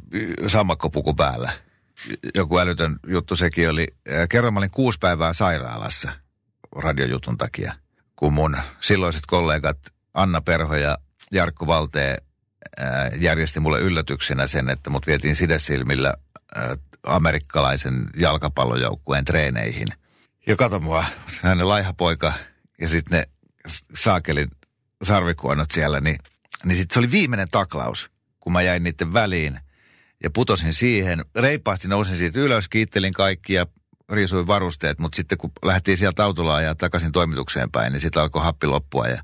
[0.48, 1.52] sammakkopuku päällä.
[2.36, 3.88] Joku älytön juttu sekin oli.
[4.12, 6.12] Äh, Kerran mä olin kuusi päivää sairaalassa
[6.76, 7.74] radiojutun takia,
[8.15, 9.78] kun mun silloiset kollegat
[10.13, 10.98] Anna Perho ja
[11.32, 12.17] Jarkko Valtee
[13.19, 16.13] järjesti mulle yllätyksenä sen, että mut vietiin sidesilmillä
[16.58, 19.88] äh, amerikkalaisen jalkapallojoukkueen treeneihin.
[20.47, 21.06] Ja kato mua,
[21.43, 22.34] hänen laiha poika
[22.82, 23.30] ja sitten ne
[23.95, 24.52] saakelin
[25.04, 26.17] sarvikuonot siellä, niin,
[26.63, 29.60] niin sitten se oli viimeinen taklaus, kun mä jäin niiden väliin
[30.24, 31.26] ja putosin siihen.
[31.36, 33.67] Reippaasti nousin siitä ylös, kiittelin kaikkia,
[34.10, 38.43] riisuin varusteet, mutta sitten kun lähtiin sieltä autolla ajaa takaisin toimitukseen päin, niin sitten alkoi
[38.43, 39.24] happi loppua ja,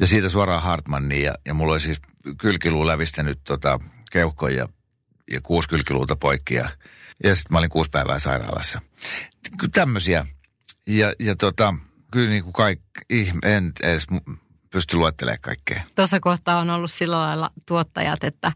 [0.00, 2.00] ja siitä suoraan Hartmanniin ja, ja mulla oli siis
[2.38, 3.80] kylkiluu lävistänyt tota
[4.12, 4.68] keuhkon ja,
[5.30, 6.68] ja kuusi kylkiluuta poikki ja,
[7.24, 8.80] ja sitten mä olin kuusi päivää sairaalassa.
[9.72, 10.26] Tämmöisiä.
[10.86, 11.74] Ja, ja tota,
[12.12, 14.06] kyllä niin kuin kaikki, en edes
[14.70, 15.82] pysty luettelemaan kaikkea.
[15.94, 18.52] Tuossa kohtaa on ollut sillä lailla tuottajat, että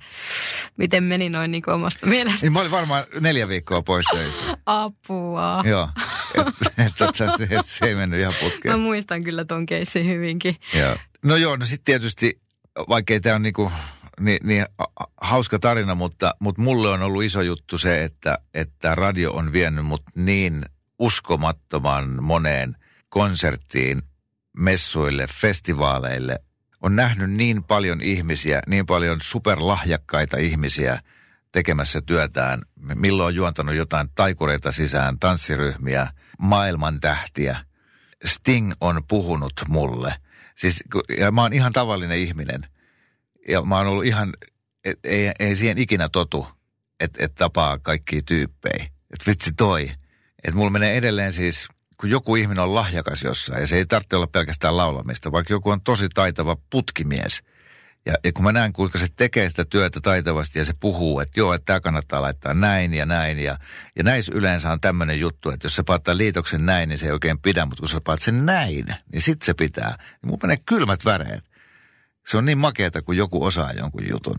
[0.76, 2.38] miten meni noin niin omasta mielestä.
[2.42, 4.58] Niin mä olin varmaan neljä viikkoa pois töistä.
[4.66, 5.62] Apua.
[5.64, 5.88] Joo,
[6.34, 8.80] että et, et, se, et, se ei mennyt ihan Mä putkeen.
[8.80, 10.56] muistan kyllä ton keissin hyvinkin.
[10.74, 10.96] Joo.
[11.24, 12.40] No joo, no sitten tietysti,
[12.88, 13.72] vaikkei tämä on niinku,
[14.20, 18.94] niin, niin ha- hauska tarina, mutta, mutta mulle on ollut iso juttu se, että, että
[18.94, 20.64] radio on vienyt mut niin
[20.98, 22.76] uskomattoman moneen
[23.08, 24.02] konserttiin,
[24.58, 26.38] messuille, festivaaleille.
[26.80, 31.00] On nähnyt niin paljon ihmisiä, niin paljon superlahjakkaita ihmisiä
[31.52, 32.60] tekemässä työtään.
[32.94, 36.06] Milloin on juontanut jotain taikureita sisään, tanssiryhmiä,
[36.38, 37.56] maailman tähtiä.
[38.24, 40.14] Sting on puhunut mulle.
[40.56, 40.84] Siis,
[41.18, 42.62] ja mä oon ihan tavallinen ihminen.
[43.48, 44.32] Ja mä oon ollut ihan,
[44.84, 46.46] et, ei, ei siihen ikinä totu,
[47.00, 48.84] että et tapaa kaikkia tyyppejä.
[48.84, 49.90] Että vitsi toi.
[50.44, 51.68] Että mulla menee edelleen siis,
[52.00, 55.70] kun joku ihminen on lahjakas jossain, ja se ei tarvitse olla pelkästään laulamista, vaikka joku
[55.70, 57.42] on tosi taitava putkimies.
[58.06, 61.40] Ja, ja kun mä näen, kuinka se tekee sitä työtä taitavasti ja se puhuu, että
[61.40, 63.38] joo, että tämä kannattaa laittaa näin ja näin.
[63.38, 63.58] Ja,
[63.96, 67.12] ja näissä yleensä on tämmöinen juttu, että jos sä paattaa liitoksen näin, niin se ei
[67.12, 69.96] oikein pidä, mutta kun sä paat sen näin, niin sit se pitää.
[70.22, 71.44] Niin mun menee kylmät väreet.
[72.26, 74.38] Se on niin makeata, kun joku osaa jonkun jutun.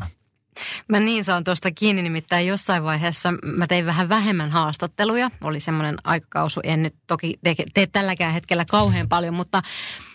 [0.87, 5.31] Mä niin saan tuosta kiinni, nimittäin jossain vaiheessa mä tein vähän vähemmän haastatteluja.
[5.41, 9.61] Oli semmoinen aikakausu, en nyt toki tee, tee tälläkään hetkellä kauhean paljon, mutta,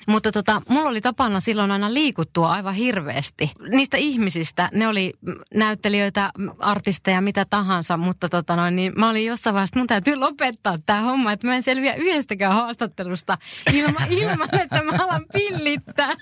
[0.08, 3.52] mutta tota, mulla oli tapana silloin aina liikuttua aivan hirveästi.
[3.68, 5.14] Niistä ihmisistä, ne oli
[5.54, 10.76] näyttelijöitä, artisteja, mitä tahansa, mutta tota noin, niin mä olin jossain vaiheessa, mun täytyy lopettaa
[10.86, 13.38] tämä homma, että mä en selviä yhdestäkään haastattelusta
[13.72, 16.12] ilma, ilman, että mä alan pillittää.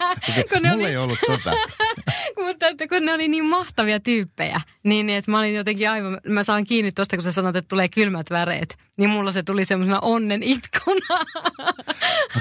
[0.48, 1.52] Kun ne Mulla oli- ei ollut tota.
[2.46, 6.20] mutta että kun ne oli niin mahtavia tyyppejä, niin, niin että mä olin jotenkin aivan,
[6.28, 9.64] mä saan kiinni tuosta, kun sä sanot, että tulee kylmät väreet, niin mulla se tuli
[9.64, 11.18] semmoisena onnen itkuna.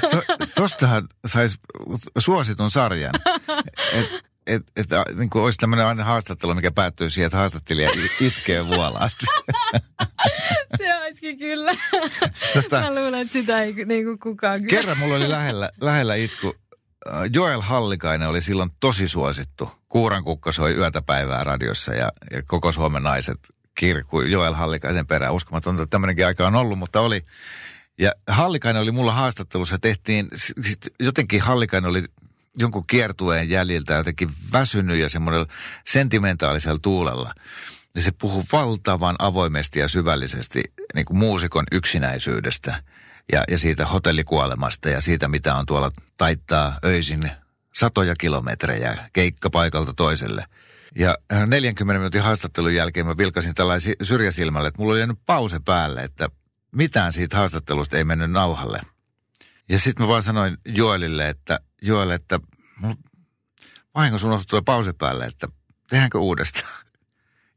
[0.02, 0.22] To,
[0.56, 1.58] tostahan saisi
[2.18, 3.14] suositun sarjan.
[3.94, 7.90] Että et, et, niin kuin olisi tämmöinen aina haastattelu, mikä päättyy siihen, että haastattelija
[8.22, 9.26] itkee vuolaasti.
[10.78, 11.72] se olisikin kyllä.
[12.56, 14.70] Tota- Mä luulen, että sitä ei niin kuin kukaan kyllä.
[14.70, 16.56] Kerran mulla oli lähellä, lähellä itku
[17.34, 19.72] Joel Hallikainen oli silloin tosi suosittu.
[19.88, 23.40] Kuuran kukka soi yötä päivää radiossa ja, ja koko Suomen naiset
[23.76, 25.34] kirkku Joel Hallikaisen perään.
[25.34, 27.26] Uskomatonta, että tämmöinenkin aika on ollut, mutta oli.
[28.00, 30.28] Ja Hallikainen oli mulla haastattelussa, tehtiin,
[31.00, 32.04] jotenkin Hallikainen oli
[32.58, 35.46] jonkun kiertueen jäljiltä jotenkin väsynyt ja semmoinen
[35.86, 37.34] sentimentaalisella tuulella.
[37.96, 40.64] Ja se puhuu valtavan avoimesti ja syvällisesti
[40.96, 42.84] niin kuin muusikon yksinäisyydestä
[43.32, 47.32] ja, ja siitä hotellikuolemasta ja siitä, mitä on tuolla taittaa öisin
[47.74, 50.44] satoja kilometrejä keikkapaikalta toiselle.
[50.96, 56.02] Ja 40 minuutin haastattelun jälkeen mä vilkasin tällaisen syrjäsilmälle, että mulla oli jäänyt pause päälle,
[56.02, 56.30] että
[56.72, 58.82] mitään siitä haastattelusta ei mennyt nauhalle.
[59.70, 62.40] Ja sitten mä vaan sanoin Joelille, että Joel, että
[63.96, 65.48] vahingossa unohtui tuo pause päälle, että
[65.90, 66.86] tehdäänkö uudestaan.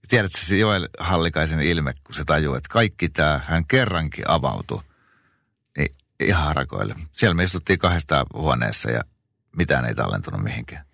[0.03, 4.81] Ja tiedätkö se Joel Hallikaisen ilme, kun se tajuu, että kaikki tämä, hän kerrankin avautui,
[5.79, 6.94] niin ihan harakoille.
[7.12, 9.03] Siellä me istuttiin kahdesta huoneessa ja
[9.57, 10.85] mitään ei tallentunut mihinkään.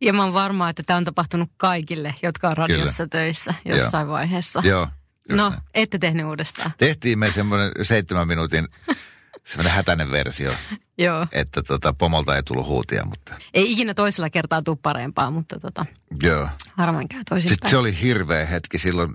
[0.00, 3.08] Ja mä oon varma, että tämä on tapahtunut kaikille, jotka on radiossa Kyllä.
[3.08, 4.12] töissä jossain Joo.
[4.12, 4.62] vaiheessa.
[4.64, 4.88] Joo.
[5.28, 5.62] No, näin.
[5.74, 6.72] ette tehnyt uudestaan.
[6.78, 8.68] Tehtiin me semmoinen seitsemän minuutin
[9.44, 10.52] semmoinen hätäinen versio.
[10.98, 11.26] Joo.
[11.32, 13.34] Että tota, pomolta ei tullut huutia, mutta...
[13.54, 15.86] Ei ikinä toisella kertaa tule parempaa, mutta tota,
[16.22, 16.48] Joo.
[16.76, 17.54] harvoin käy toisinpäin.
[17.54, 19.14] Sitten se oli hirveä hetki silloin,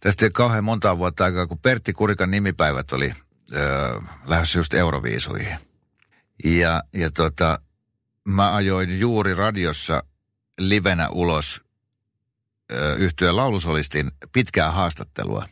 [0.00, 3.12] tästä ei kauhean monta vuotta aikaa, kun Pertti Kurikan nimipäivät oli
[3.52, 5.56] öö, lähdössä just Euroviisuihin.
[6.44, 7.60] Ja, ja tota,
[8.24, 10.02] mä ajoin juuri radiossa
[10.58, 11.63] livenä ulos
[12.98, 15.48] yhtyeen laulusolistin pitkää haastattelua,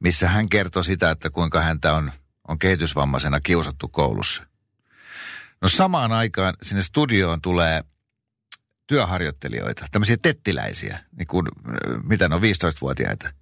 [0.00, 2.12] missä hän kertoi sitä, että kuinka häntä on,
[2.48, 4.42] on kehitysvammaisena kiusattu koulussa.
[5.60, 7.84] No samaan aikaan sinne studioon tulee
[8.86, 11.46] työharjoittelijoita, tämmöisiä tettiläisiä, niin kuin,
[12.04, 13.32] mitä ne on, 15-vuotiaita.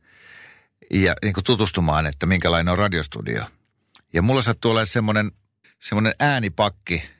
[0.91, 3.45] Ja niin kuin tutustumaan, että minkälainen on radiostudio.
[4.13, 5.33] Ja mulla sattuu olla semmoinen,
[5.81, 7.11] semmoinen äänipakki,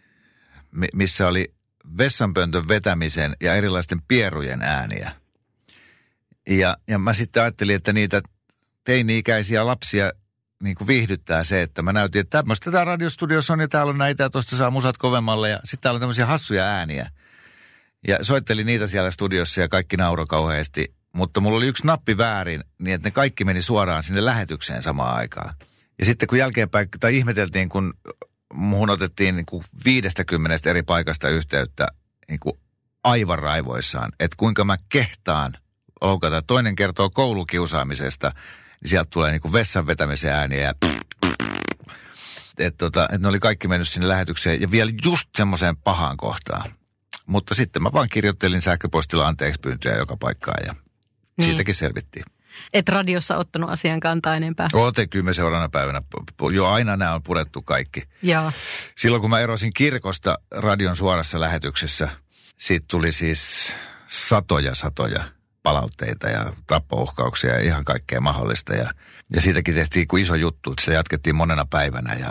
[0.95, 1.55] missä oli
[1.99, 5.13] vessanpöntön vetämisen ja erilaisten pierujen ääniä.
[6.49, 8.23] Ja, ja mä sitten ajattelin, että niitä
[8.85, 10.13] teini-ikäisiä lapsia
[10.63, 13.99] niin kuin viihdyttää se, että mä näytin, että tämmöistä tämä radiostudiossa on ja täällä on
[13.99, 17.11] näitä ja tuosta saa musat kovemmalle ja sitten täällä on tämmöisiä hassuja ääniä.
[18.09, 22.65] Ja soittelin niitä siellä studiossa ja kaikki nauro kauheasti, mutta mulla oli yksi nappi väärin,
[22.79, 25.55] niin että ne kaikki meni suoraan sinne lähetykseen samaan aikaan.
[25.99, 27.95] Ja sitten kun jälkeenpäin, tai ihmeteltiin, kun
[28.55, 31.87] muhun otettiin niin kuin 50 eri paikasta yhteyttä
[32.29, 32.59] niin kuin
[33.05, 35.55] aivan raivoissaan, että kuinka mä kehtaan
[36.01, 36.43] loukata.
[36.43, 38.33] Toinen kertoo koulukiusaamisesta,
[38.81, 40.75] niin sieltä tulee niin kuin vessan vetämisen ääniä ja
[42.59, 46.71] että tota, et ne oli kaikki mennyt sinne lähetykseen ja vielä just semmoiseen pahaan kohtaan.
[47.27, 50.75] Mutta sitten mä vaan kirjoittelin sähköpostilla anteeksi pyyntöjä joka paikkaan ja
[51.39, 51.49] niin.
[51.49, 52.25] siitäkin selvittiin.
[52.73, 54.69] Et radiossa ottanut asian kantaa enempää?
[54.73, 56.03] Otin kyllä seuraavana päivänä.
[56.53, 58.03] Jo aina nämä on purettu kaikki.
[58.23, 58.53] Joo.
[58.99, 62.09] Silloin kun mä erosin kirkosta radion suorassa lähetyksessä,
[62.57, 63.73] siitä tuli siis
[64.07, 65.25] satoja satoja
[65.69, 68.75] palautteita ja tappouhkauksia ja ihan kaikkea mahdollista.
[68.75, 68.91] Ja,
[69.35, 72.31] ja siitäkin tehtiin kuin iso juttu, että se jatkettiin monena päivänä ja,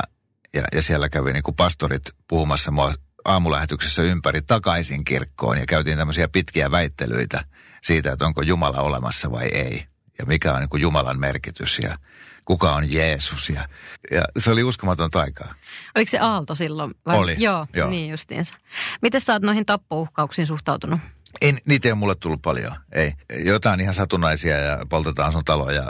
[0.54, 2.94] ja, ja siellä kävi niin kuin pastorit puhumassa mua
[3.26, 7.46] aamulähetyksessä ympäri takaisin kirkkoon ja käytiin tämmöisiä pitkiä väittelyitä
[7.84, 9.86] siitä, että onko Jumala olemassa vai ei
[10.20, 11.98] ja mikä on niin kuin Jumalan merkitys ja
[12.46, 13.50] kuka on Jeesus.
[13.50, 13.68] Ja,
[14.12, 15.54] ja se oli uskomaton aikaa.
[15.96, 16.94] Oliko se Aalto silloin?
[17.06, 17.18] Vai?
[17.18, 17.36] Oli.
[17.38, 18.54] Joo, joo, niin justiinsa.
[19.02, 21.00] Miten sä oot noihin tappouhkauksiin suhtautunut?
[21.42, 22.76] En, niitä ei ole mulle tullut paljon.
[22.92, 23.14] Ei.
[23.44, 25.84] Jotain ihan satunnaisia ja poltetaan sun taloja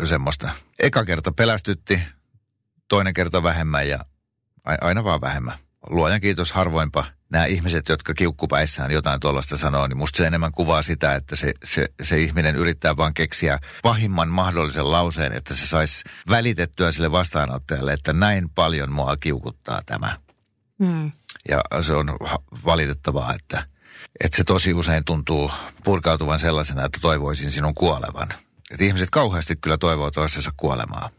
[0.00, 0.50] ja semmoista.
[0.78, 2.00] Eka kerta pelästytti,
[2.88, 3.98] toinen kerta vähemmän ja
[4.64, 5.58] aina vaan vähemmän.
[5.90, 10.82] Luojan kiitos harvoinpa nämä ihmiset, jotka kiukkupäissään jotain tuollaista sanoo, niin musta se enemmän kuvaa
[10.82, 16.04] sitä, että se, se, se ihminen yrittää vaan keksiä pahimman mahdollisen lauseen, että se saisi
[16.28, 20.18] välitettyä sille vastaanottajalle, että näin paljon mua kiukuttaa tämä.
[20.78, 21.12] Mm.
[21.48, 22.16] Ja se on
[22.64, 23.66] valitettavaa, että,
[24.20, 25.50] että se tosi usein tuntuu
[25.84, 28.28] purkautuvan sellaisena, että toivoisin sinun kuolevan.
[28.70, 31.10] Että ihmiset kauheasti kyllä toivoo toistensa kuolemaa.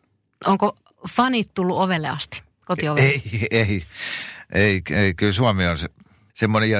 [0.45, 0.77] Onko
[1.09, 2.43] fanit tullut ovelle asti?
[2.65, 3.09] Kotiovelle?
[3.09, 3.85] Ei, ei.
[4.53, 5.89] Ei, ei, kyllä Suomi on se,
[6.33, 6.79] semmoinen, ja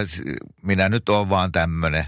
[0.62, 2.06] minä nyt olen vaan tämmöinen.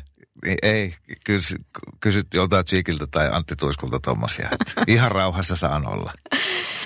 [0.62, 1.56] Ei, kysy,
[2.00, 4.50] kysyt joltain Tsiikiltä tai Antti Tuiskulta tuommoisia.
[4.88, 6.14] Ihan rauhassa saan olla.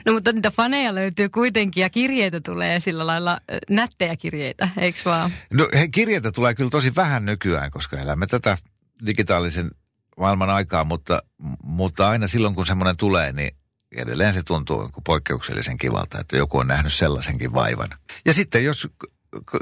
[0.05, 3.39] No mutta niitä faneja löytyy kuitenkin ja kirjeitä tulee sillä lailla
[3.69, 5.31] nättejä kirjeitä, eikö vaan?
[5.53, 8.57] No he, kirjeitä tulee kyllä tosi vähän nykyään, koska elämme tätä
[9.05, 9.71] digitaalisen
[10.17, 11.23] maailman aikaa, mutta,
[11.63, 13.51] mutta aina silloin kun semmoinen tulee, niin
[13.95, 17.89] edelleen se tuntuu poikkeuksellisen kivalta, että joku on nähnyt sellaisenkin vaivan.
[18.25, 18.87] Ja sitten jos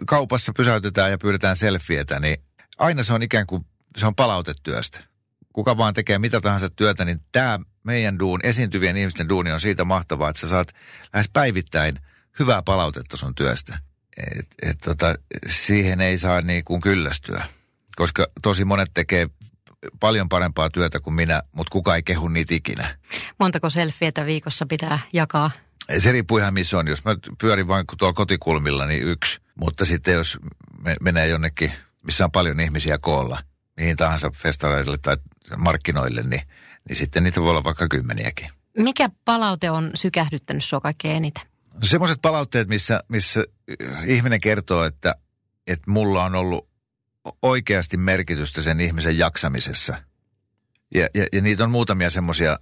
[0.08, 2.38] kaupassa pysäytetään ja pyydetään selfietä, niin
[2.78, 3.66] aina se on ikään kuin,
[3.98, 5.00] se on palautetyöstä.
[5.54, 9.84] Kuka vaan tekee mitä tahansa työtä, niin tämä meidän duun, esiintyvien ihmisten duuni on siitä
[9.84, 10.68] mahtavaa, että sä saat
[11.14, 11.96] lähes päivittäin
[12.40, 13.80] hyvää palautetta sun työstä.
[14.40, 15.16] et, et, tota,
[15.48, 17.46] siihen ei saa niin kuin kyllästyä.
[17.96, 19.30] Koska tosi monet tekee
[20.00, 22.98] paljon parempaa työtä kuin minä, mutta kuka ei kehu niitä ikinä.
[23.40, 25.52] Montako selfietä viikossa pitää jakaa?
[26.00, 26.88] Se riippuu ihan missä on.
[26.88, 29.40] Jos mä pyörin vain tuolla kotikulmilla, niin yksi.
[29.56, 30.38] Mutta sitten jos
[30.84, 31.72] me, menee jonnekin,
[32.04, 33.40] missä on paljon ihmisiä koolla,
[33.78, 35.18] mihin tahansa festareille tai
[35.58, 36.42] markkinoille, niin,
[36.88, 38.50] niin sitten niitä voi olla vaikka kymmeniäkin.
[38.78, 41.44] Mikä palaute on sykähdyttänyt sinua kaikkein eniten?
[41.74, 43.44] No semmoiset palautteet, missä, missä
[44.06, 45.16] ihminen kertoo, että,
[45.68, 46.68] että mulla on ollut
[47.42, 50.04] oikeasti merkitystä sen ihmisen jaksamisessa.
[50.94, 52.60] Ja, ja, ja niitä on muutamia semmoisia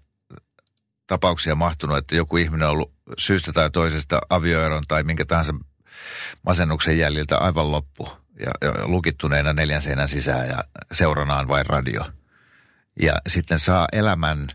[1.08, 5.54] tapauksia mahtunut, että joku ihminen on ollut syystä tai toisesta avioeron tai minkä tahansa
[6.46, 8.10] masennuksen jäljiltä aivan loppu.
[8.40, 12.04] Ja, ja lukittuneena neljän seinän sisään ja seuranaan vain radio.
[13.02, 14.48] Ja sitten saa elämän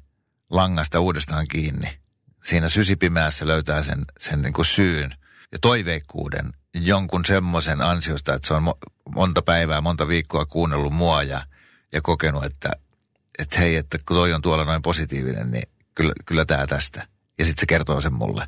[0.50, 1.98] langasta uudestaan kiinni.
[2.44, 5.14] Siinä sysipimeässä löytää sen, sen niin kuin syyn
[5.52, 8.74] ja toiveikkuuden jonkun semmoisen ansiosta, että se on
[9.14, 11.42] monta päivää, monta viikkoa kuunnellut mua ja,
[11.92, 12.70] ja kokenut, että,
[13.38, 17.06] että hei, että kun toi on tuolla noin positiivinen, niin kyllä, kyllä tämä tästä.
[17.38, 18.46] Ja sitten se kertoo sen mulle.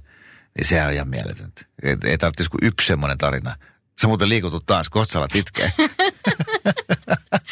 [0.59, 1.63] Niin se on ihan mieletöntä.
[1.83, 3.57] Ei, ei tarvitsisi kuin yksi semmoinen tarina.
[4.01, 5.21] Sä muuten liikutut taas, kohta sä.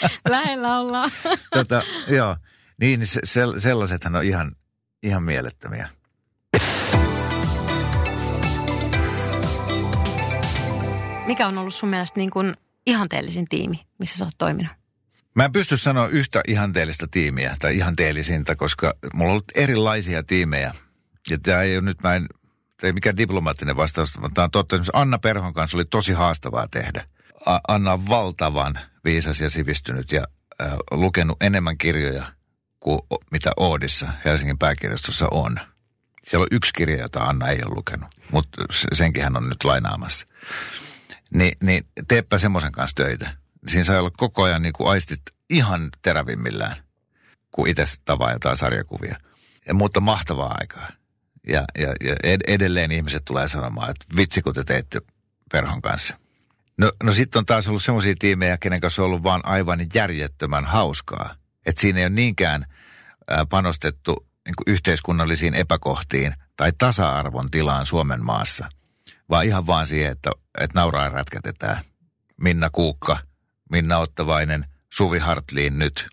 [0.28, 1.10] Lähellä ollaan.
[1.54, 2.36] tota, joo,
[2.80, 4.52] niin se, se, sellaisethan on ihan,
[5.02, 5.88] ihan mielettömiä.
[11.26, 12.54] Mikä on ollut sun mielestä niin kuin
[12.86, 14.72] ihanteellisin tiimi, missä sä oot toiminut?
[15.34, 20.74] Mä en pysty sanoa yhtä ihanteellista tiimiä tai ihanteellisinta, koska mulla on ollut erilaisia tiimejä.
[21.30, 22.26] Ja tämä ei ole nyt, mä en,
[22.82, 24.76] ei mikään diplomaattinen vastaus, mutta tämä on totta.
[24.92, 27.04] Anna Perhon kanssa oli tosi haastavaa tehdä.
[27.46, 30.26] A- Anna on valtavan viisas ja sivistynyt ja
[30.62, 32.32] äh, lukenut enemmän kirjoja
[32.80, 35.60] kuin mitä Oodissa Helsingin pääkirjastossa on.
[36.24, 40.26] Siellä on yksi kirja, jota Anna ei ole lukenut, mutta senkin hän on nyt lainaamassa.
[41.34, 43.36] Ni, niin teepä semmoisen kanssa töitä.
[43.68, 46.76] Siinä saa olla koko ajan niin kuin aistit ihan terävimmillään,
[47.52, 49.16] kun itse tavaa jotain sarjakuvia.
[49.66, 50.88] Ja, mutta mahtavaa aikaa.
[51.46, 55.00] Ja, ja, ja ed- edelleen ihmiset tulee sanomaan, että vitsi kun te teitte
[55.52, 56.16] perhon kanssa.
[56.80, 60.64] No, no sitten on taas ollut semmoisia tiimejä, kenen kanssa on ollut vaan aivan järjettömän
[60.64, 61.34] hauskaa.
[61.66, 62.66] Että siinä ei ole niinkään
[63.30, 68.68] ää, panostettu niin yhteiskunnallisiin epäkohtiin tai tasa-arvon tilaan Suomen maassa–
[69.30, 71.80] vaan ihan vaan siihen, että, että nauraa rätkätetään.
[72.40, 73.18] Minna Kuukka,
[73.70, 76.08] Minna Ottavainen, Suvi Hartliin nyt.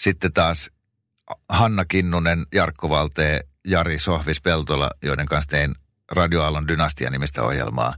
[0.00, 0.70] Sitten taas
[1.48, 5.74] Hanna Kinnunen, Jarkko Valtee, Jari Sohvis Peltola, joiden kanssa tein
[6.10, 7.94] Radioaallon dynastia-nimistä ohjelmaa.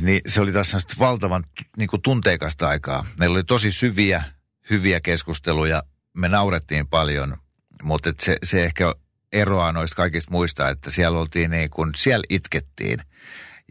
[0.00, 1.44] Niin se oli taas valtavan
[1.76, 3.04] niin kuin tunteikasta aikaa.
[3.16, 4.24] Meillä oli tosi syviä,
[4.70, 5.82] hyviä keskusteluja.
[6.14, 7.36] Me naurettiin paljon,
[7.82, 8.94] mutta se, se ehkä
[9.32, 13.02] eroaa noista kaikista muista, että siellä oltiin niin kuin, siellä itkettiin–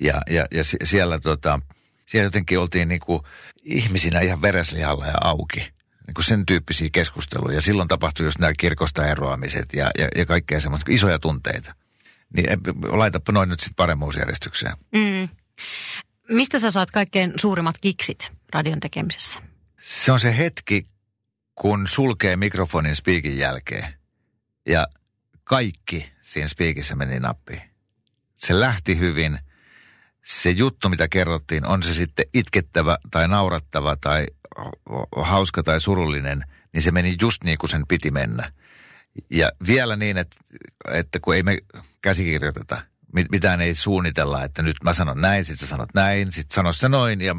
[0.01, 1.59] ja, ja, ja siellä, tota,
[2.05, 3.22] siellä jotenkin oltiin niin kuin
[3.63, 5.59] ihmisinä ihan vereslihalla ja auki.
[6.07, 7.61] Niin kuin sen tyyppisiä keskusteluja.
[7.61, 11.76] Silloin tapahtui just nämä kirkosta eroamiset ja, ja, ja kaikkea semmoista isoja tunteita.
[12.36, 12.45] Niin
[12.84, 14.76] laitapa noin nyt sitten paremmuusjärjestykseen.
[14.91, 15.30] Mm.
[16.30, 19.39] Mistä sä saat kaikkein suurimmat kiksit radion tekemisessä?
[19.80, 20.88] Se on se hetki,
[21.55, 23.93] kun sulkee mikrofonin spiikin jälkeen
[24.67, 24.88] ja
[25.43, 27.61] kaikki siinä spiikissä meni nappiin.
[28.36, 29.39] Se lähti hyvin–
[30.26, 34.28] se juttu, mitä kerrottiin, on se sitten itkettävä tai naurattava tai
[35.15, 36.43] hauska tai surullinen,
[36.74, 38.51] niin se meni just niin kuin sen piti mennä.
[39.30, 40.36] Ja vielä niin, että,
[40.93, 41.57] että kun ei me
[42.01, 42.82] käsikirjoiteta,
[43.32, 46.89] mitään ei suunnitella, että nyt mä sanon näin, sitten sä sanot näin, sitten sano se
[46.89, 47.36] noin ja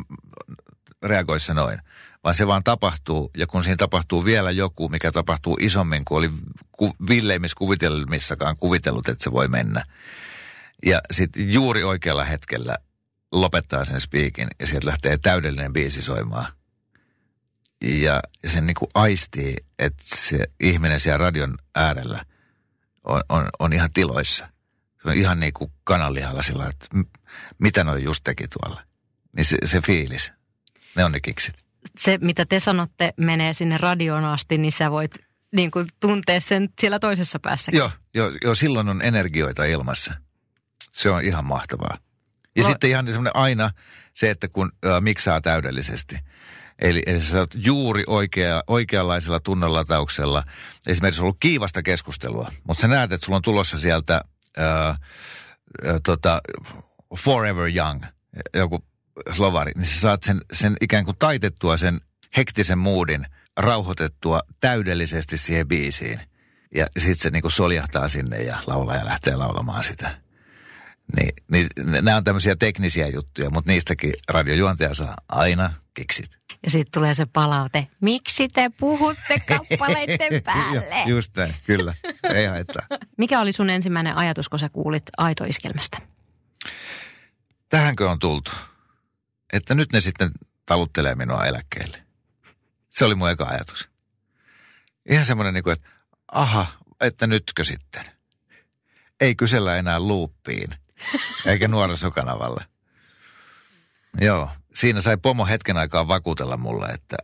[1.02, 1.78] reagoi se noin.
[2.24, 6.30] Vaan se vaan tapahtuu, ja kun siinä tapahtuu vielä joku, mikä tapahtuu isommin kuin oli
[6.72, 9.84] ku, villeimmissä kuvitelmissakaan kuvitellut, että se voi mennä,
[10.86, 12.76] ja sitten juuri oikealla hetkellä
[13.32, 16.52] lopettaa sen spiikin ja sieltä lähtee täydellinen biisi soimaan.
[17.84, 22.24] Ja sen niin kuin aistii, että se ihminen siellä radion äärellä
[23.04, 24.51] on, on, on ihan tiloissa.
[25.02, 26.86] Se on ihan niin kuin kananlihalla sillä, että
[27.58, 28.82] mitä noi just teki tuolla.
[29.36, 30.32] Niin se, se fiilis,
[30.96, 31.54] ne on ne kiksit.
[31.98, 35.10] Se, mitä te sanotte, menee sinne radioon asti, niin sä voit
[35.52, 37.72] niin kuin tuntea sen siellä toisessa päässä.
[37.74, 40.14] Joo, joo, joo, silloin on energioita ilmassa.
[40.92, 41.98] Se on ihan mahtavaa.
[42.56, 42.68] Ja no.
[42.68, 43.70] sitten ihan semmoinen aina
[44.14, 46.16] se, että kun äh, miksaa täydellisesti.
[46.78, 50.44] Eli, eli sä oot juuri oikea, oikeanlaisella tunnelatauksella.
[50.86, 54.24] Esimerkiksi on ollut kiivasta keskustelua, mutta sä näet, että sulla on tulossa sieltä
[54.58, 54.96] äh, äh,
[56.04, 56.40] tota,
[57.16, 58.04] Forever Young,
[58.54, 58.84] joku
[59.30, 62.00] slovari, niin sä saat sen, sen ikään kuin taitettua sen
[62.36, 63.26] hektisen moodin,
[63.56, 66.20] rauhoitettua täydellisesti siihen biisiin.
[66.74, 70.21] Ja sitten se niin kuin soljahtaa sinne ja laulaja lähtee laulamaan sitä
[71.16, 71.68] Niin, niin
[72.04, 76.38] nämä on tämmöisiä teknisiä juttuja, mutta niistäkin radiojuontaja saa aina kiksit.
[76.64, 81.02] Ja sitten tulee se palaute, miksi te puhutte kappaleiden päälle?
[81.06, 81.94] Ju- Just näin, kyllä.
[82.34, 82.86] Ei haittaa.
[83.18, 85.98] Mikä oli sun ensimmäinen ajatus, kun sä kuulit aitoiskelmästä?
[87.68, 88.50] Tähänkö on tultu?
[89.52, 90.30] Että nyt ne sitten
[90.66, 92.02] taluttelee minua eläkkeelle.
[92.90, 93.88] Se oli mun eka ajatus.
[95.10, 95.88] Ihan semmoinen, niin kuin, että
[96.32, 96.66] aha,
[97.00, 98.04] että nytkö sitten?
[99.20, 100.74] Ei kysellä enää luuppiin,
[101.46, 102.64] eikä nuorisokanavalle.
[104.20, 107.16] Joo, siinä sai pomo hetken aikaa vakuutella mulle, että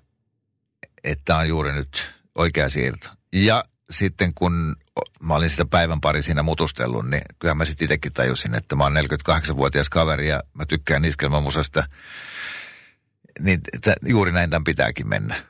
[1.05, 3.09] että on juuri nyt oikea siirto.
[3.33, 4.77] Ja sitten kun
[5.21, 8.85] mä olin sitä päivän pari siinä mutustellut, niin kyllä mä sitten itsekin tajusin, että mä
[8.85, 11.85] oon 48-vuotias kaveri ja mä tykkään iskelmämusasta.
[13.41, 15.43] Niin t- juuri näin tämän pitääkin mennä.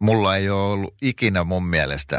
[0.00, 2.18] Mulla ei ole ollut ikinä mun mielestä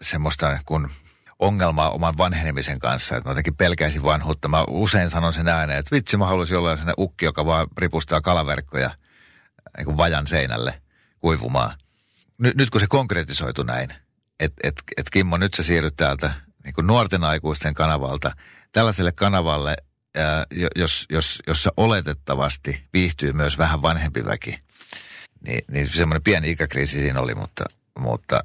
[0.00, 0.90] semmoista kuin
[1.38, 4.48] ongelmaa oman vanhenemisen kanssa, että mä jotenkin pelkäisin vanhuutta.
[4.48, 8.20] Mä usein sanon sen ääneen, että vitsi mä haluaisin olla sellainen ukki, joka vaan ripustaa
[8.20, 8.90] kalaverkkoja
[9.76, 10.82] niin vajan seinälle
[11.20, 11.78] kuivumaan.
[12.38, 13.90] Nyt, nyt kun se konkretisoitu näin,
[14.40, 16.30] että et, et Kimmo, nyt sä siirryt täältä
[16.64, 18.32] niin kuin nuorten aikuisten kanavalta
[18.72, 19.76] tällaiselle kanavalle,
[20.16, 24.58] ää, jo- jos, jos, jossa oletettavasti viihtyy myös vähän vanhempi väki.
[25.46, 27.64] Niin, niin semmoinen pieni ikäkriisi siinä oli, mutta,
[27.98, 28.44] mutta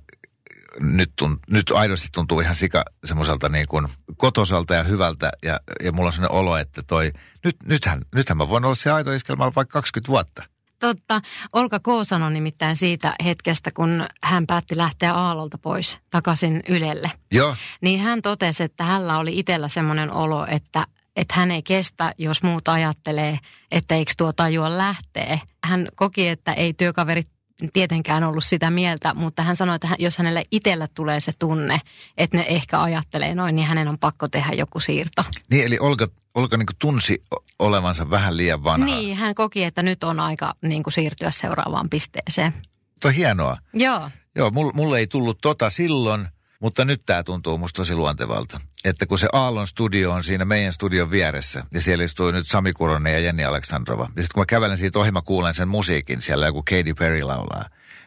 [0.79, 5.31] nyt, tunt, nyt aidosti tuntuu ihan sika semmoiselta niin kuin kotosalta ja hyvältä.
[5.43, 7.11] Ja, ja mulla on sellainen olo, että toi,
[7.43, 10.43] nyt, nythän, nythän mä voin olla se aito iskelmällä vaikka 20 vuotta.
[10.79, 11.21] Totta.
[11.53, 11.85] Olka K.
[12.03, 17.11] sanoi nimittäin siitä hetkestä, kun hän päätti lähteä Aallolta pois takaisin Ylelle.
[17.31, 22.13] Joo, Niin hän totesi, että hänellä oli itsellä semmoinen olo, että, että hän ei kestä,
[22.17, 23.39] jos muut ajattelee,
[23.71, 25.41] että eikö tuo tajua lähtee.
[25.63, 27.32] Hän koki, että ei työkaverit
[27.73, 31.81] tietenkään ollut sitä mieltä, mutta hän sanoi, että jos hänelle itsellä tulee se tunne,
[32.17, 35.23] että ne ehkä ajattelee noin, niin hänen on pakko tehdä joku siirto.
[35.51, 37.23] niin eli Olka, Olka niin tunsi
[37.59, 38.85] olevansa vähän liian vanha.
[38.85, 42.53] Niin, hän koki, että nyt on aika niin kuin siirtyä seuraavaan pisteeseen.
[43.01, 43.57] Tuo hienoa.
[43.73, 44.09] Joo.
[44.35, 46.27] Joo, mulle, mulle ei tullut tota silloin,
[46.63, 48.59] mutta nyt tämä tuntuu musta tosi luontevalta.
[48.83, 52.73] Että kun se Aallon studio on siinä meidän studion vieressä, ja siellä istuu nyt Sami
[52.73, 54.03] Kuronen ja Jenni Aleksandrova.
[54.03, 57.23] Ja sitten kun mä kävelen siitä ohi, mä kuulen sen musiikin, siellä joku Katy Perry
[57.23, 57.65] laulaa.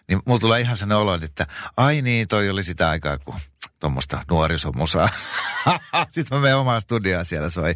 [0.09, 1.47] Niin mulla tulee ihan sellainen olo, että
[1.77, 3.35] ai niin, toi oli sitä aikaa, kun
[3.81, 5.09] tuommoista nuorisomusaa.
[6.09, 7.75] sitten mä menen omaan studioon, siellä soi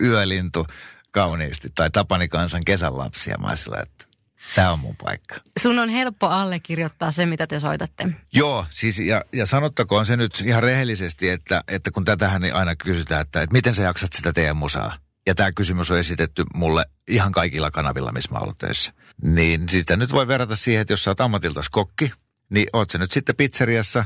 [0.00, 0.66] yölintu
[1.10, 3.36] kauniisti, tai Tapani kansan kesän lapsia.
[3.38, 4.05] Mä sillä, että
[4.54, 5.34] tämä on mun paikka.
[5.58, 8.08] Sun on helppo allekirjoittaa se, mitä te soitatte.
[8.32, 12.76] Joo, siis ja, ja sanottakoon se nyt ihan rehellisesti, että, että kun tätähän niin aina
[12.76, 14.98] kysytään, että, että miten sä jaksat sitä teidän musaa.
[15.26, 18.92] Ja tämä kysymys on esitetty mulle ihan kaikilla kanavilla, missä mä oon ollut töissä.
[19.22, 22.12] Niin sitä nyt voi verrata siihen, että jos sä oot ammatiltas kokki,
[22.50, 24.04] niin oot sä nyt sitten pizzeriassa,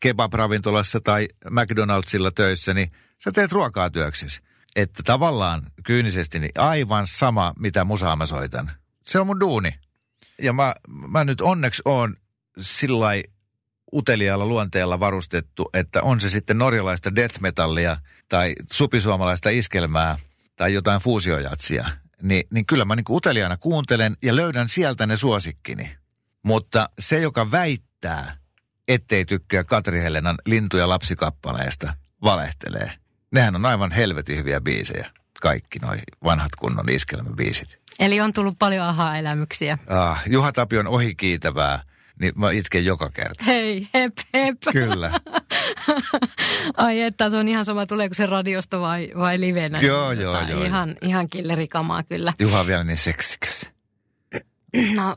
[0.00, 2.92] kebab-ravintolassa tai McDonaldsilla töissä, niin
[3.24, 4.40] sä teet ruokaa työksesi.
[4.76, 8.70] Että tavallaan kyynisesti niin aivan sama, mitä musaa mä soitan.
[9.04, 9.70] Se on mun duuni.
[10.42, 12.16] Ja mä, mä nyt onneksi oon
[12.60, 13.06] sillä
[13.92, 17.96] uteliaalla luonteella varustettu, että on se sitten norjalaista death metallia
[18.28, 20.18] tai supisuomalaista iskelmää
[20.56, 21.86] tai jotain fuusiojatsia,
[22.22, 25.96] niin, niin kyllä mä niin uteliaana kuuntelen ja löydän sieltä ne suosikkini.
[26.42, 28.36] Mutta se, joka väittää,
[28.88, 32.92] ettei tykkää Katri Helenan lintuja lapsikappaleesta, valehtelee.
[33.30, 35.10] Nehän on aivan helvetin hyviä biisejä.
[35.42, 37.78] Kaikki noi vanhat kunnon iskelmäbiisit.
[37.98, 39.78] Eli on tullut paljon aha-elämyksiä.
[39.86, 41.82] Ah, Juha Tapion ohikiitävää,
[42.20, 43.44] niin mä itken joka kerta.
[43.44, 44.56] Hei, hep, hep.
[44.72, 45.10] Kyllä.
[46.76, 49.80] Ai että, se on ihan sama, tuleeko se radiosta vai, vai livenä.
[49.80, 50.64] Joo, joo, Tota, joo.
[50.64, 52.32] Ihan, ihan killerikamaa kyllä.
[52.38, 53.70] Juha vielä niin seksikäs.
[54.94, 55.16] No,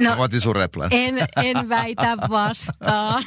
[0.00, 0.88] No, otin sun replan.
[0.92, 3.24] en, en väitä vastaan.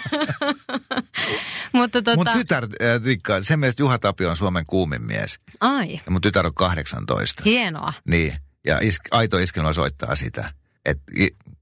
[1.73, 5.39] Mutta tota, Mun tytär, äh, Rikka, sen mielestä Juha Tapio on Suomen kuumin mies.
[5.61, 7.43] ai, Ja mun tytär on 18.
[7.45, 7.93] hienoa.
[8.07, 8.33] Niin.
[8.65, 10.53] Ja is, aito iskelmä soittaa sitä.
[10.85, 10.97] Et,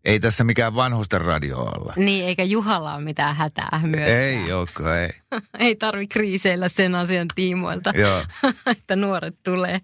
[0.05, 1.93] ei tässä mikään vanhusten radio olla.
[1.95, 4.21] Niin, eikä Juhalla ole mitään hätää myöskään.
[4.21, 5.09] Ei, Joukko, ei.
[5.59, 8.23] ei tarvi kriiseillä sen asian tiimoilta, Joo.
[8.77, 9.81] että nuoret tulee.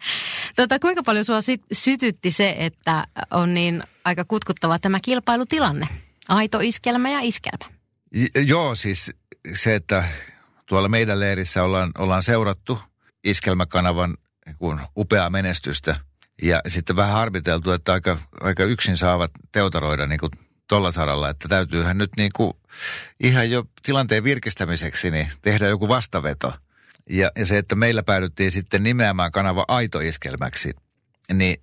[0.55, 5.87] Tota, kuinka paljon sua sit, sytytti se, että on niin aika kutkuttava tämä kilpailutilanne?
[6.29, 7.65] Aito iskelmä ja iskelmä.
[8.15, 9.11] J- joo, siis
[9.53, 10.03] se, että
[10.65, 12.79] tuolla meidän leirissä ollaan, ollaan seurattu
[13.23, 14.17] iskelmäkanavan
[14.57, 15.95] kuin upeaa menestystä.
[16.43, 20.31] Ja sitten vähän harmiteltu, että aika, aika yksin saavat teutaroida niin kuin
[20.67, 22.53] tolla saralla, että täytyyhän nyt niin kuin
[23.23, 26.53] ihan jo tilanteen virkistämiseksi niin tehdä joku vastaveto.
[27.09, 30.73] Ja, ja se, että meillä päädyttiin sitten nimeämään kanava aitoiskelmäksi,
[31.33, 31.55] niin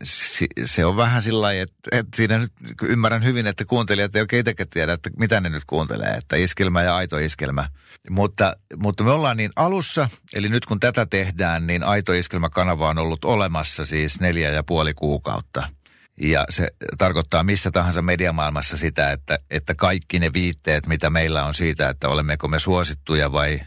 [0.65, 2.53] se on vähän sillä lailla, että, että siinä nyt
[2.83, 6.83] ymmärrän hyvin, että kuuntelijat ei oikein itsekään tiedä, että mitä ne nyt kuuntelee, että iskelmä
[6.83, 7.69] ja aito iskelmä.
[8.11, 12.99] Mutta, mutta me ollaan niin alussa, eli nyt kun tätä tehdään, niin aito iskelmäkanava on
[12.99, 15.69] ollut olemassa siis neljä ja puoli kuukautta.
[16.23, 21.55] Ja se tarkoittaa missä tahansa mediamaailmassa sitä, että, että kaikki ne viitteet, mitä meillä on
[21.55, 23.61] siitä, että olemmeko me suosittuja vai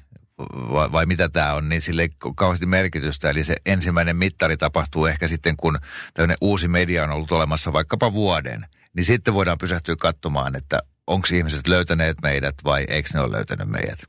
[0.54, 3.30] vai, vai mitä tämä on, niin sille ei kauheasti merkitystä.
[3.30, 5.80] Eli se ensimmäinen mittari tapahtuu ehkä sitten, kun
[6.14, 8.66] tämmöinen uusi media on ollut olemassa vaikkapa vuoden.
[8.96, 13.68] Niin sitten voidaan pysähtyä katsomaan, että onko ihmiset löytäneet meidät vai eikö ne ole löytänyt
[13.68, 14.00] meidät.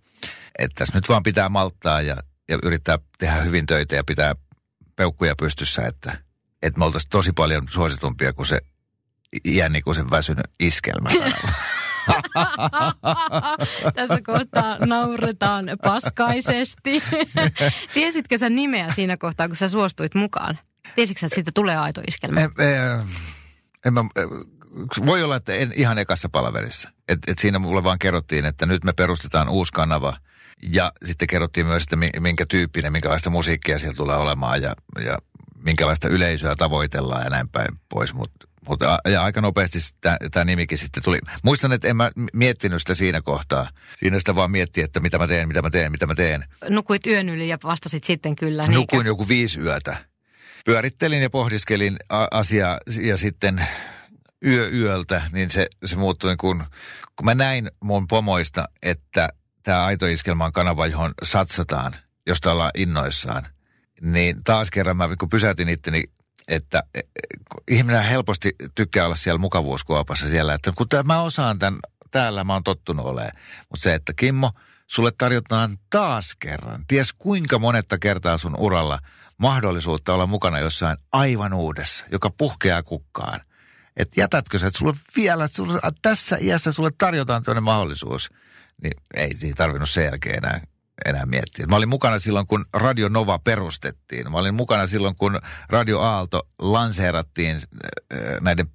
[0.59, 2.17] Että tässä nyt vaan pitää malttaa ja,
[2.49, 4.35] ja yrittää tehdä hyvin töitä ja pitää
[4.97, 6.19] peukkuja pystyssä, että,
[6.63, 8.61] että me oltaisiin tosi paljon suositumpia kuin se
[9.45, 11.11] iänikuisen väsynyt iskelmä.
[13.95, 17.03] Tässä kohtaa nauretaan paskaisesti.
[17.95, 20.59] Tiesitkö sä nimeä siinä kohtaa, kun sä suostuit mukaan?
[20.95, 22.41] Tiesitkö sä, että siitä tulee aito iskelmä?
[22.41, 23.07] En, en,
[23.87, 24.05] en mä,
[25.07, 26.91] voi olla, että en ihan ekassa palaverissa.
[27.09, 30.17] Et, et siinä mulle vaan kerrottiin, että nyt me perustetaan uusi kanava.
[30.73, 34.75] Ja sitten kerrottiin myös, että minkä tyyppinen, minkälaista musiikkia siellä tulee olemaan ja,
[35.05, 35.19] ja
[35.65, 38.15] minkälaista yleisöä tavoitellaan ja näin päin pois.
[38.15, 39.79] Mutta mutta ja aika nopeasti
[40.31, 41.19] tämä nimikin sitten tuli.
[41.43, 43.69] Muistan, että en mä miettinyt sitä siinä kohtaa.
[43.99, 46.45] Siinä sitä vaan mietti, että mitä mä teen, mitä mä teen, mitä mä teen.
[46.69, 48.63] Nukuit yön yli ja vastasit sitten kyllä.
[48.63, 48.79] Niinkö?
[48.79, 49.97] Nukuin joku viisi yötä.
[50.65, 51.97] Pyörittelin ja pohdiskelin
[52.31, 53.67] asiaa ja sitten
[54.47, 56.65] yö yöltä, niin se, se muuttui niin kun,
[57.17, 59.29] kun mä näin mun pomoista, että
[59.63, 61.93] tämä Aito Iskelman kanava, johon satsataan,
[62.27, 63.47] josta ollaan innoissaan,
[64.01, 66.05] niin taas kerran mä kun pysäytin itteni
[66.49, 67.01] että e,
[67.69, 71.81] ihminen helposti tykkää olla siellä mukavuuskuopassa siellä, että kun mä osaan tämän,
[72.11, 73.33] täällä mä oon tottunut olemaan.
[73.71, 74.53] Mutta se, että Kimmo,
[74.87, 78.99] sulle tarjotaan taas kerran, ties kuinka monetta kertaa sun uralla
[79.39, 83.41] mahdollisuutta olla mukana jossain aivan uudessa, joka puhkeaa kukkaan.
[83.97, 88.31] Että jätätkö sä, että sulle vielä, sulle, tässä iässä sulle tarjotaan tämmöinen mahdollisuus.
[88.83, 90.61] Niin ei siinä tarvinnut sen jälkeen enää
[91.07, 91.67] enää miettiä.
[91.67, 94.33] Mä olin mukana silloin, kun Radio Nova perustettiin.
[94.33, 97.61] Mä olin mukana silloin, kun Radio Aalto lanseerattiin äh,
[98.41, 98.67] näiden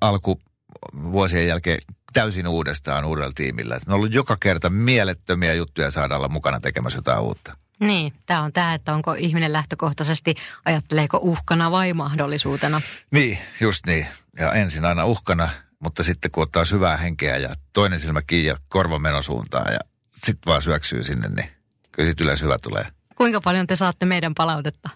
[0.00, 1.78] alkuvuosien jälkeen
[2.12, 3.74] täysin uudestaan uudella tiimillä.
[3.74, 7.56] Ne on ollut joka kerta mielettömiä juttuja saada olla mukana tekemässä jotain uutta.
[7.80, 10.34] Niin, tämä on tämä, että onko ihminen lähtökohtaisesti,
[10.64, 12.80] ajatteleeko uhkana vai mahdollisuutena.
[13.10, 14.06] Niin, just niin.
[14.38, 15.48] Ja ensin aina uhkana,
[15.80, 19.80] mutta sitten kun ottaa syvää henkeä ja toinen silmä kiinni ja korva suuntaan ja
[20.24, 21.50] sitten vaan syöksyy sinne, niin
[21.92, 22.86] kyllä sitten yleensä hyvä tulee.
[23.14, 24.90] Kuinka paljon te saatte meidän palautetta?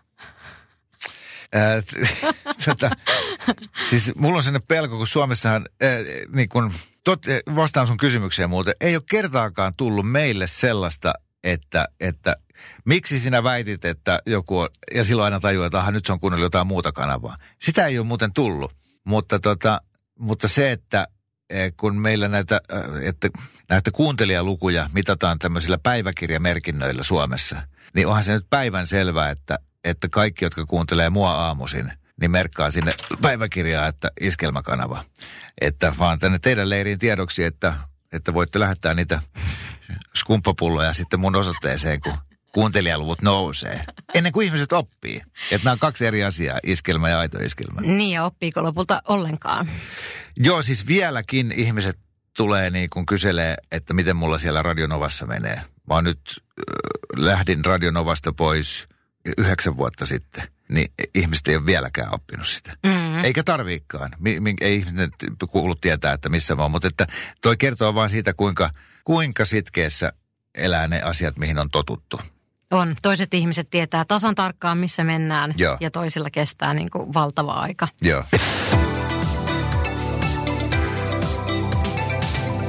[1.52, 1.82] Ää,
[2.66, 2.90] tota,
[3.90, 5.88] siis mulla on sellainen pelko, kun Suomessahan, ää,
[6.32, 6.72] niin kun,
[7.04, 7.22] tot,
[7.54, 11.14] vastaan sun kysymykseen muuten, ei ole kertaakaan tullut meille sellaista,
[11.44, 12.36] että, että
[12.84, 16.20] miksi sinä väitit, että joku on, ja silloin aina tajuu, että aha, nyt se on
[16.20, 17.36] kuunnellut jotain muuta kanavaa.
[17.62, 18.72] Sitä ei ole muuten tullut,
[19.04, 19.80] mutta, tota,
[20.18, 21.08] mutta se, että
[21.76, 23.28] kun meillä näitä, eh, että
[23.68, 27.62] näitä kuuntelijalukuja mitataan tämmöisillä päiväkirjamerkinnöillä Suomessa,
[27.94, 32.70] niin onhan se nyt päivän selvää, että, että kaikki, jotka kuuntelee mua aamuisin, niin merkkaa
[32.70, 32.92] sinne
[33.22, 35.04] päiväkirjaa, että iskelmäkanava.
[35.60, 37.74] Että vaan tänne teidän leiriin tiedoksi, että,
[38.12, 39.20] että voitte lähettää niitä
[40.16, 42.14] skumppapulloja sitten mun osoitteeseen, kun
[42.58, 43.84] kuuntelijaluvut nousee.
[44.14, 45.20] Ennen kuin ihmiset oppii.
[45.50, 47.80] Että nämä on kaksi eri asiaa, iskelmä ja aito iskelmä.
[47.80, 49.68] Niin ja oppiiko lopulta ollenkaan?
[50.36, 51.98] Joo, siis vieläkin ihmiset
[52.36, 55.62] tulee niin kun kyselee, että miten mulla siellä Radionovassa menee.
[55.88, 58.88] Mä nyt äh, lähdin Radionovasta pois
[59.38, 62.76] yhdeksän vuotta sitten, niin ihmiset ei ole vieläkään oppinut sitä.
[62.86, 63.24] Mm-hmm.
[63.24, 64.10] Eikä tarviikaan.
[64.60, 65.14] Ei ihmiset
[65.50, 66.70] kuulu tietää, että missä mä oon.
[66.70, 67.06] Mutta että
[67.42, 68.70] toi kertoo vaan siitä, kuinka,
[69.04, 70.12] kuinka sitkeessä
[70.54, 72.20] elää ne asiat, mihin on totuttu.
[72.70, 72.96] On.
[73.02, 75.54] Toiset ihmiset tietää tasan tarkkaan, missä mennään.
[75.56, 75.76] Joo.
[75.80, 77.88] Ja toisilla kestää niin kuin valtava aika.
[78.02, 78.24] Joo.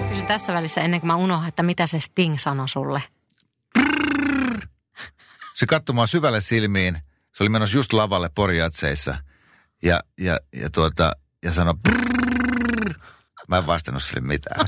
[0.10, 3.04] Kysyn tässä välissä ennen kuin mä unohdan, että mitä se Sting sanoi sulle.
[5.54, 6.98] Se katsoi mua syvälle silmiin.
[7.36, 9.18] Se oli menossa just lavalle Porjatseissa.
[9.84, 11.74] Ja, ja, ja, tuota, ja sanoi
[13.48, 14.66] Mä en vastannut sille mitään.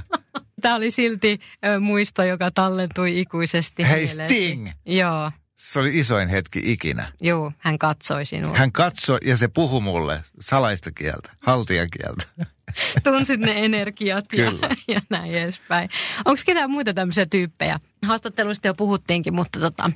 [0.62, 3.90] Tämä oli silti ö, muisto, joka tallentui ikuisesti.
[3.90, 4.70] Hei Sting!
[4.86, 5.32] Joo.
[5.56, 7.12] Se oli isoin hetki ikinä.
[7.20, 8.58] Joo, hän katsoi sinua.
[8.58, 12.24] Hän katsoi ja se puhui mulle salaista kieltä, haltijakieltä.
[13.04, 14.52] Tunsit ne energiat ja,
[14.88, 15.90] ja näin edespäin.
[16.26, 17.80] Onko ketään muita tämmöisiä tyyppejä?
[18.06, 19.92] Haastatteluista jo puhuttiinkin, mutta tota...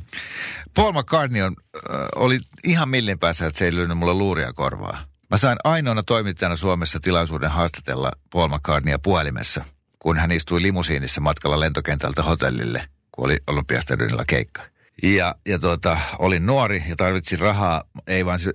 [0.74, 5.06] Paul McCartney on, äh, oli ihan millin päässä, että se ei lyönyt mulle luuria korvaa.
[5.32, 9.66] Mä sain ainoana toimittajana Suomessa tilaisuuden haastatella Paul McCartneya puhelimessa,
[10.06, 14.62] kun hän istui limusiinissa matkalla lentokentältä hotellille, kun oli Olympiastadionilla keikka.
[15.04, 17.84] Ja, ja tuota, olin nuori ja tarvitsin rahaa.
[18.08, 18.52] Ei vaan se,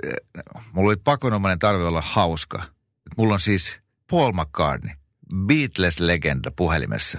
[0.73, 2.63] mulla oli pakonomainen tarve olla hauska.
[3.17, 3.81] Mulla on siis
[4.11, 4.95] Paul McCartney,
[5.47, 7.19] Beatles-legenda puhelimessa.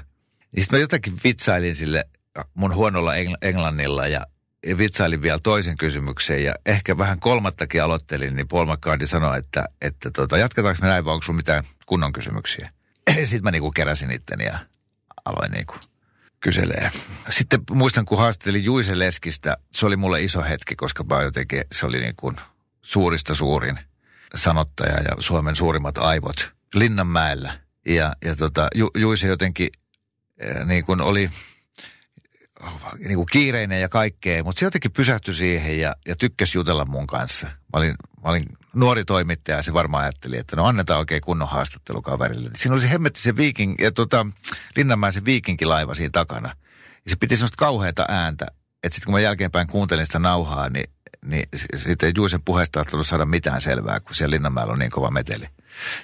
[0.52, 2.06] Niin sitten mä jotenkin vitsailin sille
[2.54, 4.26] mun huonolla engl- englannilla ja
[4.68, 9.66] ja vitsailin vielä toisen kysymyksen ja ehkä vähän kolmattakin aloittelin, niin Paul McCartney sanoi, että,
[9.82, 12.72] että tota, jatketaanko me näin vai onko sulla mitään kunnon kysymyksiä.
[13.24, 14.60] Sitten mä niinku keräsin itteni ja
[15.26, 15.76] aloin niinku
[16.40, 16.92] kyselee.
[17.30, 21.86] Sitten muistan, kun haastattelin Juise Leskistä, se oli mulle iso hetki, koska mä jotenkin, se
[21.86, 22.36] oli niin kuin
[22.82, 23.80] suurista suurin
[24.36, 27.60] sanottaja ja Suomen suurimmat aivot Linnanmäellä.
[27.86, 29.70] Ja, ja tota, Ju, Juise jotenkin
[30.66, 31.30] niin kuin oli
[33.00, 37.08] niin kuin kiireinen ja kaikkea, mutta se jotenkin pysähtyi siihen ja, ja tykkäsi jutella mun
[37.08, 37.48] kanssa.
[37.48, 41.48] Mä olin, mä olin nuori toimittaja ja se varmaan ajatteli, että no annetaan oikein kunnon
[41.48, 42.50] haastattelu kaverille.
[42.56, 44.28] Siinä oli se hemmetti se viiking, ja tota,
[44.76, 46.56] Linnanmäen se viikinkilaiva siinä takana.
[47.06, 48.48] Ja se piti semmoista kauheata ääntä,
[48.84, 50.90] että sitten kun mä jälkeenpäin kuuntelin sitä nauhaa, niin,
[51.26, 55.12] niin sitten ei Juisen puheesta ole saada mitään selvää, kun siellä Linnanmäellä on niin kova
[55.12, 55.48] meteli.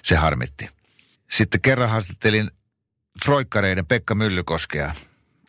[0.03, 0.69] Se harmitti.
[1.31, 2.51] Sitten kerran haastattelin
[3.25, 4.95] Froikkareiden Pekka Myllykoskea,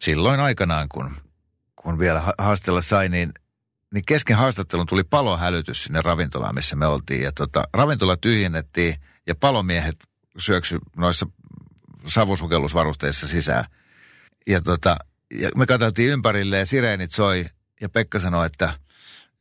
[0.00, 1.10] silloin aikanaan, kun,
[1.76, 3.32] kun vielä haastella sai, niin,
[3.94, 7.22] niin kesken haastattelun tuli palohälytys sinne ravintolaan, missä me oltiin.
[7.22, 8.94] Ja tota, ravintola tyhjennettiin
[9.26, 9.96] ja palomiehet
[10.38, 11.26] syöksy noissa
[12.06, 13.64] savusukellusvarusteissa sisään.
[14.46, 14.96] Ja, tota,
[15.40, 17.46] ja me katsottiin ympärille ja sireenit soi
[17.80, 18.72] ja Pekka sanoi, että,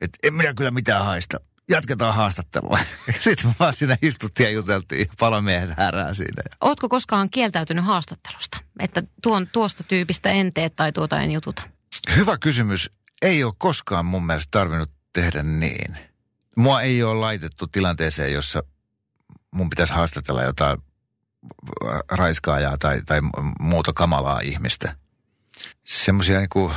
[0.01, 1.37] että en minä kyllä mitään haista.
[1.69, 2.79] Jatketaan haastattelua.
[3.19, 5.07] Sitten me vaan siinä istuttiin ja juteltiin.
[5.19, 6.41] Palomiehet härää siinä.
[6.61, 8.57] Ootko koskaan kieltäytynyt haastattelusta?
[8.79, 11.61] Että tuon, tuosta tyypistä en tee tai tuota en jututa?
[12.15, 12.89] Hyvä kysymys.
[13.22, 15.97] Ei ole koskaan mun mielestä tarvinnut tehdä niin.
[16.55, 18.63] Mua ei ole laitettu tilanteeseen, jossa
[19.51, 20.78] mun pitäisi haastatella jotain
[22.11, 23.22] raiskaajaa tai, tai
[23.59, 24.95] muuta kamalaa ihmistä.
[25.84, 26.74] Semmoisia niin kuin,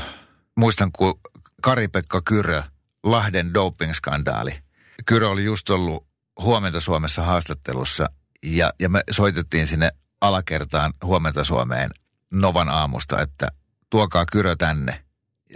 [0.56, 1.20] muistan kun
[1.62, 2.62] Kari-Pekka Kyrö,
[3.02, 4.58] Lahden doping-skandaali.
[5.06, 6.06] Kyrö oli just ollut
[6.40, 8.10] huomenta Suomessa haastattelussa
[8.42, 11.90] ja, ja me soitettiin sinne alakertaan huomenta Suomeen
[12.32, 13.48] Novan aamusta, että
[13.90, 15.04] tuokaa Kyrö tänne.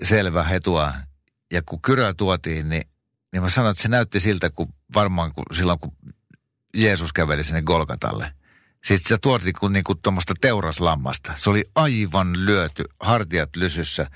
[0.03, 0.93] Selvä, he tuo.
[1.53, 2.83] Ja kun Kyrö tuotiin, niin,
[3.33, 5.93] niin mä sanoin, että se näytti siltä, kun varmaan kun, silloin kun
[6.75, 8.35] Jeesus käveli sinne Golgatalle.
[8.85, 11.33] Siis se tuotiin kuin, niin kuin tuommoista teuraslammasta.
[11.35, 14.11] Se oli aivan lyöty, hartiat lysyssä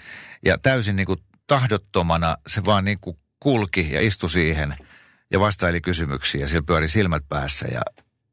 [0.45, 4.77] ja täysin niin kuin tahdottomana se vaan niin kuin kulki ja istui siihen
[5.31, 6.47] ja vastaili kysymyksiä.
[6.47, 7.83] Siellä pyöri silmät päässä ja,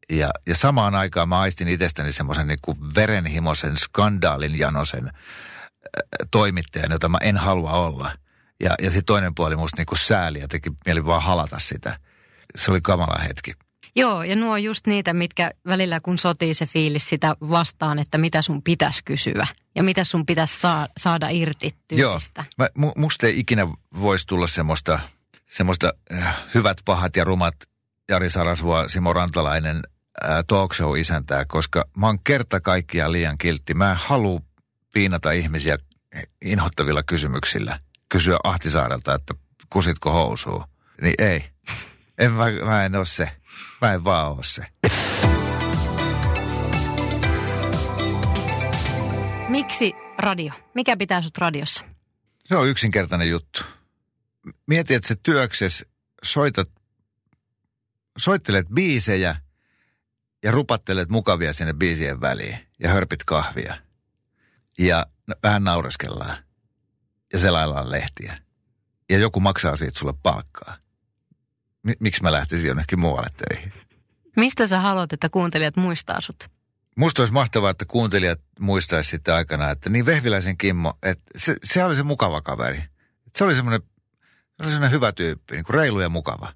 [0.10, 5.12] ja, ja samaan aikaan mä aistin itsestäni semmoisen niin verenhimoisen skandaalin janosen
[6.32, 8.12] toimittajan, jota mä en halua olla.
[8.60, 12.00] Ja, ja sitten toinen puoli musta niin kuin sääli ja teki mieli vaan halata sitä.
[12.56, 13.54] Se oli kamala hetki.
[13.96, 18.18] Joo, ja nuo on just niitä, mitkä välillä kun sotii se fiilis sitä vastaan, että
[18.18, 22.44] mitä sun pitäisi kysyä ja mitä sun pitäisi saa, saada irti tyylistä.
[22.60, 23.68] Joo, mä, musta ei ikinä
[24.02, 25.00] voisi tulla semmoista,
[25.48, 27.56] semmoista äh, hyvät, pahat ja rumat
[28.10, 33.74] Jari Sarasvoa, Simo Rantalainen äh, talk show isäntää, koska mä oon kerta kaikkiaan liian kiltti.
[33.74, 34.40] Mä en halua
[34.96, 35.78] piinata ihmisiä
[36.42, 37.80] inhottavilla kysymyksillä.
[38.10, 39.34] Kysyä Ahtisaarelta, että
[39.70, 40.64] kusitko housuu.
[41.02, 41.44] Niin ei.
[42.18, 43.32] En mä, mä en ole se.
[43.82, 44.64] Mä en vaan ole se.
[49.50, 50.54] Miksi radio?
[50.74, 51.84] Mikä pitää sut radiossa?
[52.46, 53.64] Se on yksinkertainen juttu.
[54.68, 55.86] Mieti, että se työkses
[56.24, 56.70] soitat,
[58.18, 59.36] soittelet biisejä
[60.44, 63.85] ja rupattelet mukavia sinne biisien väliin ja hörpit kahvia.
[64.80, 65.06] Ja
[65.44, 66.38] vähän naureskellaan
[67.34, 68.38] ja selaillaan lehtiä.
[69.10, 70.78] Ja joku maksaa siitä sulle palkkaa
[72.00, 73.74] miksi mä lähtisin jonnekin muualle töihin.
[74.36, 76.50] Mistä sä haluat, että kuuntelijat muistaa sut?
[76.98, 81.84] Musta olisi mahtavaa, että kuuntelijat muistaisi sitten aikana, että niin Vehviläisen Kimmo, että se, se
[81.84, 82.84] oli se mukava kaveri.
[83.36, 83.82] Se oli semmoinen,
[84.58, 86.54] se oli semmoinen hyvä tyyppi, niin kuin reilu ja mukava.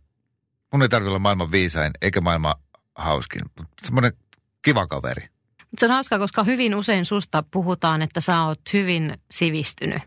[0.73, 2.55] Mun ei tarvitse olla maailman viisain eikä maailman
[2.95, 4.13] hauskin, mutta semmoinen
[4.61, 5.29] kiva kaveri.
[5.77, 10.01] Se on hauska, koska hyvin usein susta puhutaan, että sä oot hyvin sivistynyt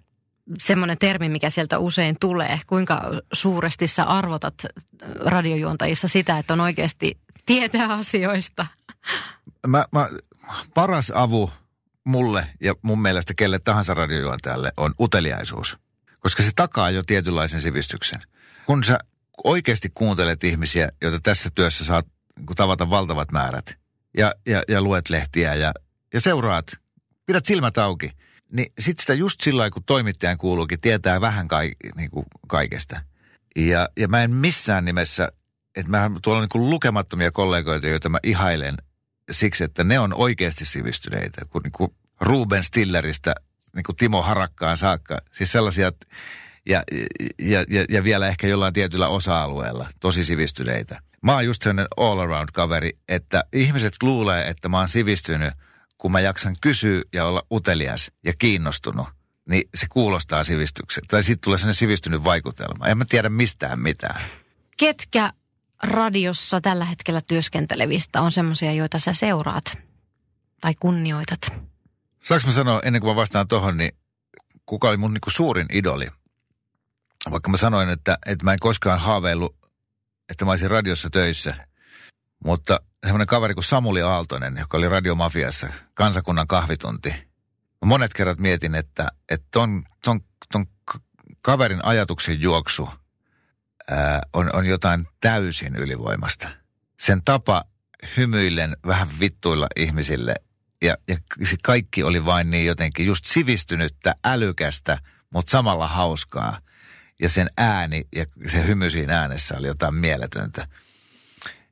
[0.59, 2.61] semmoinen termi, mikä sieltä usein tulee.
[2.67, 3.03] Kuinka
[3.33, 4.55] suuresti sä arvotat
[5.25, 8.67] radiojuontajissa sitä, että on oikeasti tietää asioista?
[9.67, 10.09] Mä, mä,
[10.75, 11.51] paras avu
[12.05, 15.79] mulle ja mun mielestä kelle tahansa radiojuontajalle on uteliaisuus.
[16.21, 18.21] Koska se takaa jo tietynlaisen sivistyksen.
[18.67, 18.99] Kun sä
[19.45, 22.07] oikeasti kuuntelet ihmisiä, joita tässä työssä saat
[22.39, 23.79] niin tavata valtavat määrät,
[24.19, 25.73] ja, ja, ja luet lehtiä ja,
[26.15, 26.67] ja seuraat,
[27.27, 28.11] pidät silmät auki–
[28.53, 33.01] niin sitten sitä just sillä kun toimittajan kuuluukin, tietää vähän kai, niin kuin kaikesta.
[33.57, 35.33] Ja, ja mä en missään nimessä,
[35.77, 38.77] että mä tuolla on niin lukemattomia kollegoita, joita mä ihailen
[39.31, 41.45] siksi, että ne on oikeasti sivistyneitä.
[41.45, 43.35] Kun niin kuin Ruben Stilleristä
[43.75, 45.19] niin kuin Timo Harakkaan saakka.
[45.33, 45.93] Siis sellaisia
[46.67, 46.83] ja,
[47.39, 51.01] ja, ja, ja vielä ehkä jollain tietyllä osa-alueella tosi sivistyneitä.
[51.23, 55.55] Mä oon just sellainen all around kaveri, että ihmiset luulee, että mä oon sivistynyt,
[55.99, 59.07] kun mä jaksan kysyä ja olla utelias ja kiinnostunut.
[59.49, 61.07] Niin se kuulostaa sivistykseltä.
[61.11, 62.87] Tai sitten tulee sellainen sivistynyt vaikutelma.
[62.87, 64.21] En mä tiedä mistään mitään.
[64.77, 65.31] Ketkä
[65.83, 69.79] radiossa tällä hetkellä työskentelevistä on semmoisia, joita sä seuraat
[70.61, 71.41] tai kunnioitat?
[72.23, 73.93] Saanko mä sanoa, ennen kuin mä vastaan tohon, niin
[74.67, 76.07] kuka oli mun niin kuin suurin idoli?
[77.31, 79.57] Vaikka mä sanoin, että, että mä en koskaan haaveillut,
[80.29, 81.67] että mä olisin radiossa töissä.
[82.45, 87.15] Mutta semmoinen kaveri kuin Samuli Aaltonen, joka oli radiomafiassa, kansakunnan kahvitunti.
[87.85, 90.21] Monet kerrat mietin, että, että ton, ton,
[90.53, 90.67] ton
[91.43, 92.89] kaverin ajatuksen juoksu
[93.91, 96.49] ää, on, on jotain täysin ylivoimasta.
[97.01, 97.63] Sen tapa
[98.17, 100.35] hymyillen vähän vittuilla ihmisille
[100.83, 104.99] ja, ja se kaikki oli vain niin jotenkin just sivistynyttä, älykästä,
[105.31, 106.59] mutta samalla hauskaa.
[107.23, 110.67] Ja sen ääni ja se hymy siinä äänessä oli jotain mieletöntä.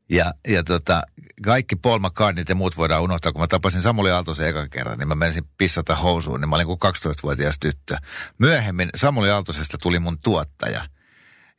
[0.08, 1.02] Ja, ja tota,
[1.44, 3.32] kaikki Paul McCartneyt ja muut voidaan unohtaa.
[3.32, 6.66] Kun mä tapasin Samuli Aaltosen ekan kerran, niin mä menisin pissata housuun, niin mä olin
[6.66, 7.96] kuin 12-vuotias tyttö.
[8.38, 10.84] Myöhemmin Samuli Aaltosesta tuli mun tuottaja.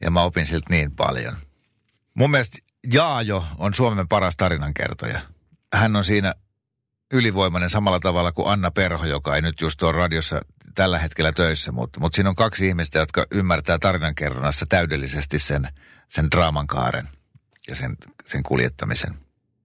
[0.02, 1.34] Ja mä opin siltä niin paljon.
[2.14, 2.58] Mun mielestä
[2.94, 5.22] Jaajo on Suomen paras tarinankertoja.
[5.74, 6.34] Hän on siinä
[7.14, 10.42] ylivoimainen samalla tavalla kuin Anna Perho, joka ei nyt just ole radiossa
[10.82, 15.68] tällä hetkellä töissä, mutta, mutta siinä on kaksi ihmistä, jotka ymmärtää tarinankerronnassa täydellisesti sen,
[16.10, 17.08] sen draaman kaaren
[17.68, 19.16] ja sen, sen kuljettamisen.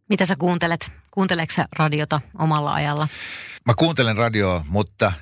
[0.09, 0.93] Mitä sä kuuntelet?
[1.11, 3.09] Kuunteleeko sä radiota omalla ajalla?
[3.67, 5.13] Mä kuuntelen radioa, mutta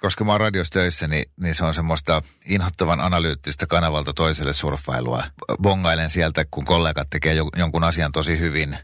[0.00, 5.24] koska mä oon radiossa töissä, niin, niin se on semmoista inhottavan analyyttistä kanavalta toiselle surffailua.
[5.62, 8.78] Bongailen sieltä, kun kollegat tekee jonkun asian tosi hyvin.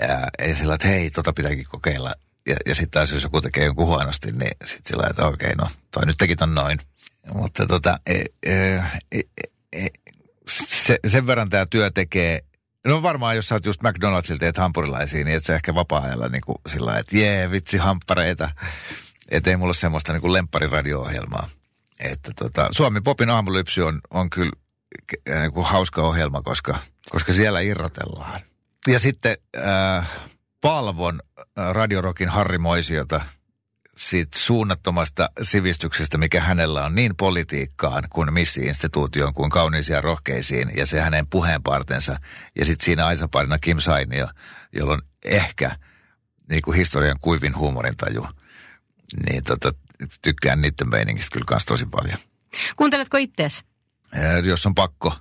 [0.00, 2.14] Ja, ja sillä, että hei, tota pitääkin kokeilla
[2.50, 5.66] ja, ja sitten taas jos joku tekee jonkun huonosti, niin sitten sillä että okei, no
[5.90, 6.78] toi nyt teki ton noin.
[7.34, 8.82] Mutta tota, e, e,
[9.12, 9.20] e,
[9.72, 9.86] e,
[10.48, 12.40] se, sen verran tämä työ tekee,
[12.86, 16.42] no varmaan jos sä oot just McDonald'silta teet hampurilaisia, niin et sä ehkä vapaa-ajalla niin
[16.46, 18.50] kuin sillä että jee, vitsi hamppareita.
[19.30, 21.48] Että ei mulla ole semmoista niin kuin lempariradio-ohjelmaa.
[21.98, 24.52] Että tota, Suomi Popin aamulypsy on, on kyllä
[25.40, 26.78] niin kuin hauska ohjelma, koska,
[27.10, 28.40] koska siellä irrotellaan.
[28.86, 30.08] Ja sitten äh,
[30.60, 33.20] palvon äh, radiorokin Harri Moisiota
[33.96, 40.86] siitä suunnattomasta sivistyksestä, mikä hänellä on niin politiikkaan kuin missi-instituutioon kuin kauniisiin ja rohkeisiin ja
[40.86, 42.16] se hänen puheenpartensa.
[42.58, 44.28] Ja sitten siinä aisaparina Kim Sainio,
[44.72, 45.76] jolla on ehkä
[46.50, 48.26] niin kuin historian kuivin huumorintaju.
[49.28, 49.72] Niin tota,
[50.22, 52.18] tykkään niiden meiningistä kyllä kans tosi paljon.
[52.76, 53.64] Kuunteletko ittees?
[54.44, 55.16] Jos on pakko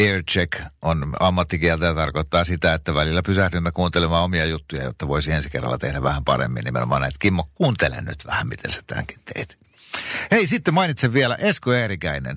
[0.00, 5.50] aircheck on ammattikieltä ja tarkoittaa sitä, että välillä pysähdymme kuuntelemaan omia juttuja, jotta voisi ensi
[5.50, 6.64] kerralla tehdä vähän paremmin.
[6.64, 9.56] Nimenomaan, että Kimmo, kuuntele nyt vähän, miten sä tämänkin teet.
[10.30, 12.36] Hei, sitten mainitsen vielä Esko Eerikäinen.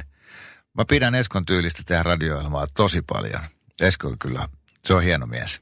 [0.73, 2.39] Mä pidän Eskon tyylistä tehdä radio
[2.73, 3.41] tosi paljon.
[3.81, 4.49] Esko kyllä,
[4.85, 5.61] se on hieno mies.